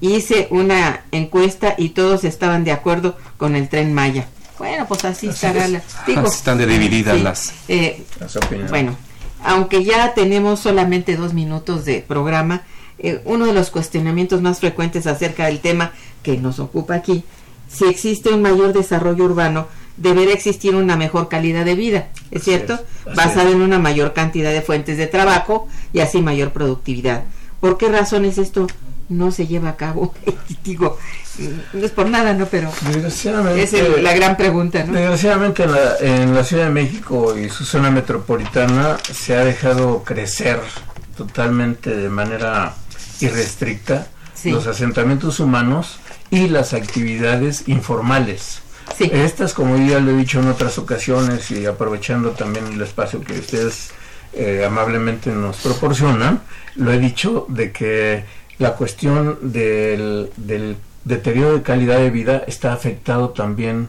[0.00, 4.26] hice una encuesta y todos estaban de acuerdo con el tren Maya.
[4.58, 5.70] Bueno, pues así, estará es.
[5.70, 5.82] la...
[6.24, 8.70] Están de divididas las- eh, Las opiniones.
[8.70, 8.96] bueno,
[9.44, 12.62] aunque ya tenemos solamente dos minutos de programa,
[12.98, 15.92] eh, uno de los cuestionamientos más frecuentes acerca del tema
[16.22, 17.24] que nos ocupa aquí,
[17.68, 22.50] si existe un mayor desarrollo urbano, deberá existir una mejor calidad de vida, ¿es Así
[22.52, 22.74] cierto?
[23.06, 23.54] es, Basada es.
[23.56, 27.24] en una mayor cantidad de fuentes de trabajo y así mayor productividad.
[27.60, 28.68] ¿Por qué razones esto
[29.08, 30.14] no se lleva a cabo?
[30.64, 30.98] Digo,
[31.72, 32.46] no es por nada, ¿no?
[32.46, 34.92] Pero Desgraciadamente, es el- la gran pregunta, ¿no?
[34.92, 40.04] Desgraciadamente en la, en la Ciudad de México y su zona metropolitana se ha dejado
[40.04, 40.60] crecer
[41.16, 42.74] totalmente de manera
[43.20, 44.50] irrestricta Sí.
[44.52, 45.98] los asentamientos humanos
[46.30, 48.60] y las actividades informales.
[48.96, 49.10] Sí.
[49.12, 53.32] Estas, como ya lo he dicho en otras ocasiones y aprovechando también el espacio que
[53.38, 53.90] ustedes
[54.34, 56.40] eh, amablemente nos proporcionan,
[56.76, 58.24] lo he dicho de que
[58.58, 63.88] la cuestión del, del deterioro de calidad de vida está afectado también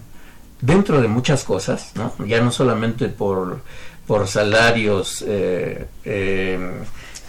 [0.62, 2.14] dentro de muchas cosas, ¿no?
[2.26, 3.62] ya no solamente por,
[4.08, 6.60] por salarios, eh, eh,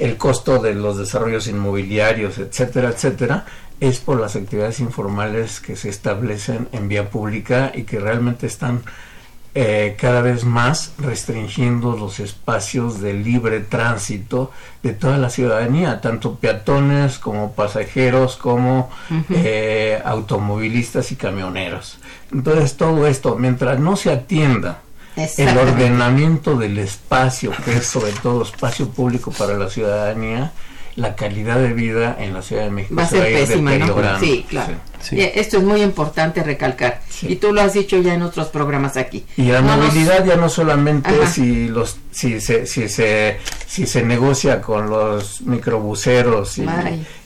[0.00, 3.44] el costo de los desarrollos inmobiliarios, etcétera, etcétera,
[3.80, 8.82] es por las actividades informales que se establecen en vía pública y que realmente están
[9.54, 16.36] eh, cada vez más restringiendo los espacios de libre tránsito de toda la ciudadanía, tanto
[16.36, 18.90] peatones como pasajeros, como
[19.30, 21.98] eh, automovilistas y camioneros.
[22.32, 24.82] Entonces todo esto, mientras no se atienda
[25.16, 30.52] el ordenamiento del espacio, que es sobre todo espacio público para la ciudadanía,
[30.96, 33.76] la calidad de vida en la Ciudad de México va a se va ser pésima,
[33.78, 34.18] ¿no?
[34.20, 34.74] Sí, claro.
[35.00, 35.16] Sí.
[35.16, 37.00] Y esto es muy importante recalcar.
[37.08, 37.28] Sí.
[37.30, 39.24] Y tú lo has dicho ya en otros programas aquí.
[39.36, 41.26] Y la No nos- movilidad ya no solamente Ajá.
[41.28, 46.66] si los si se si se si se negocia con los microbuseros y.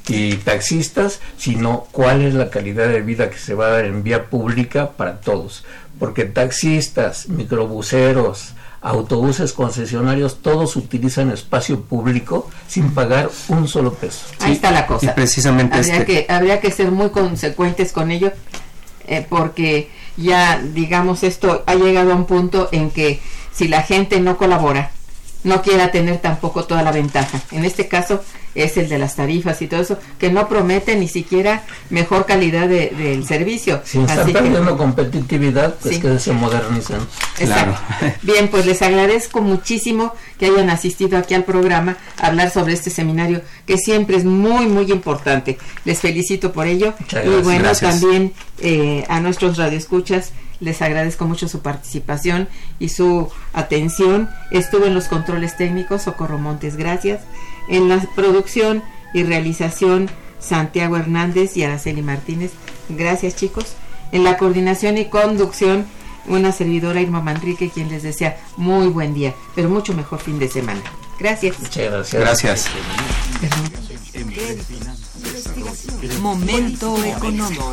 [0.09, 4.03] y taxistas, sino cuál es la calidad de vida que se va a dar en
[4.03, 5.65] vía pública para todos,
[5.99, 14.27] porque taxistas, microbuseros, autobuses concesionarios, todos utilizan espacio público sin pagar un solo peso.
[14.41, 15.07] Ahí está la cosa.
[15.07, 18.31] y precisamente habría, este- que, habría que ser muy consecuentes con ello,
[19.07, 23.21] eh, porque ya, digamos, esto ha llegado a un punto en que
[23.53, 24.91] si la gente no colabora,
[25.45, 27.41] no quiera tener tampoco toda la ventaja.
[27.53, 28.23] En este caso
[28.55, 32.69] es el de las tarifas y todo eso, que no promete ni siquiera mejor calidad
[32.69, 33.83] de- del servicio.
[33.85, 36.01] Si están Así que- perdiendo competitividad, pues Sí.
[36.01, 36.99] que se modernicen.
[37.39, 37.77] Exacto.
[37.99, 38.15] Claro.
[38.23, 42.91] Bien, pues les agradezco muchísimo que hayan asistido aquí al programa a hablar sobre este
[42.91, 45.59] seminario que siempre es muy, muy importante.
[45.85, 46.95] Les felicito por ello.
[47.01, 47.45] Muchas y gracias.
[47.45, 48.01] bueno, Gracias.
[48.01, 50.31] también eh, a nuestros radioescuchas
[50.65, 52.49] les agradezco mucho su participación
[52.79, 54.31] y su atención.
[54.51, 57.21] Estuve en los controles técnicos, Socorro Montes, gracias.
[57.69, 60.11] En la producción y realización,
[60.41, 62.51] Santiago Hernández y Araceli Martínez.
[62.89, 63.75] Gracias, chicos.
[64.11, 65.87] En la coordinación y conducción,
[66.27, 70.49] una servidora Irma Manrique, quien les desea muy buen día, pero mucho mejor fin de
[70.49, 70.83] semana.
[71.19, 71.61] Gracias.
[71.61, 72.23] Muchas gracias.
[72.23, 72.71] Gracias.
[76.21, 77.73] Momento económico.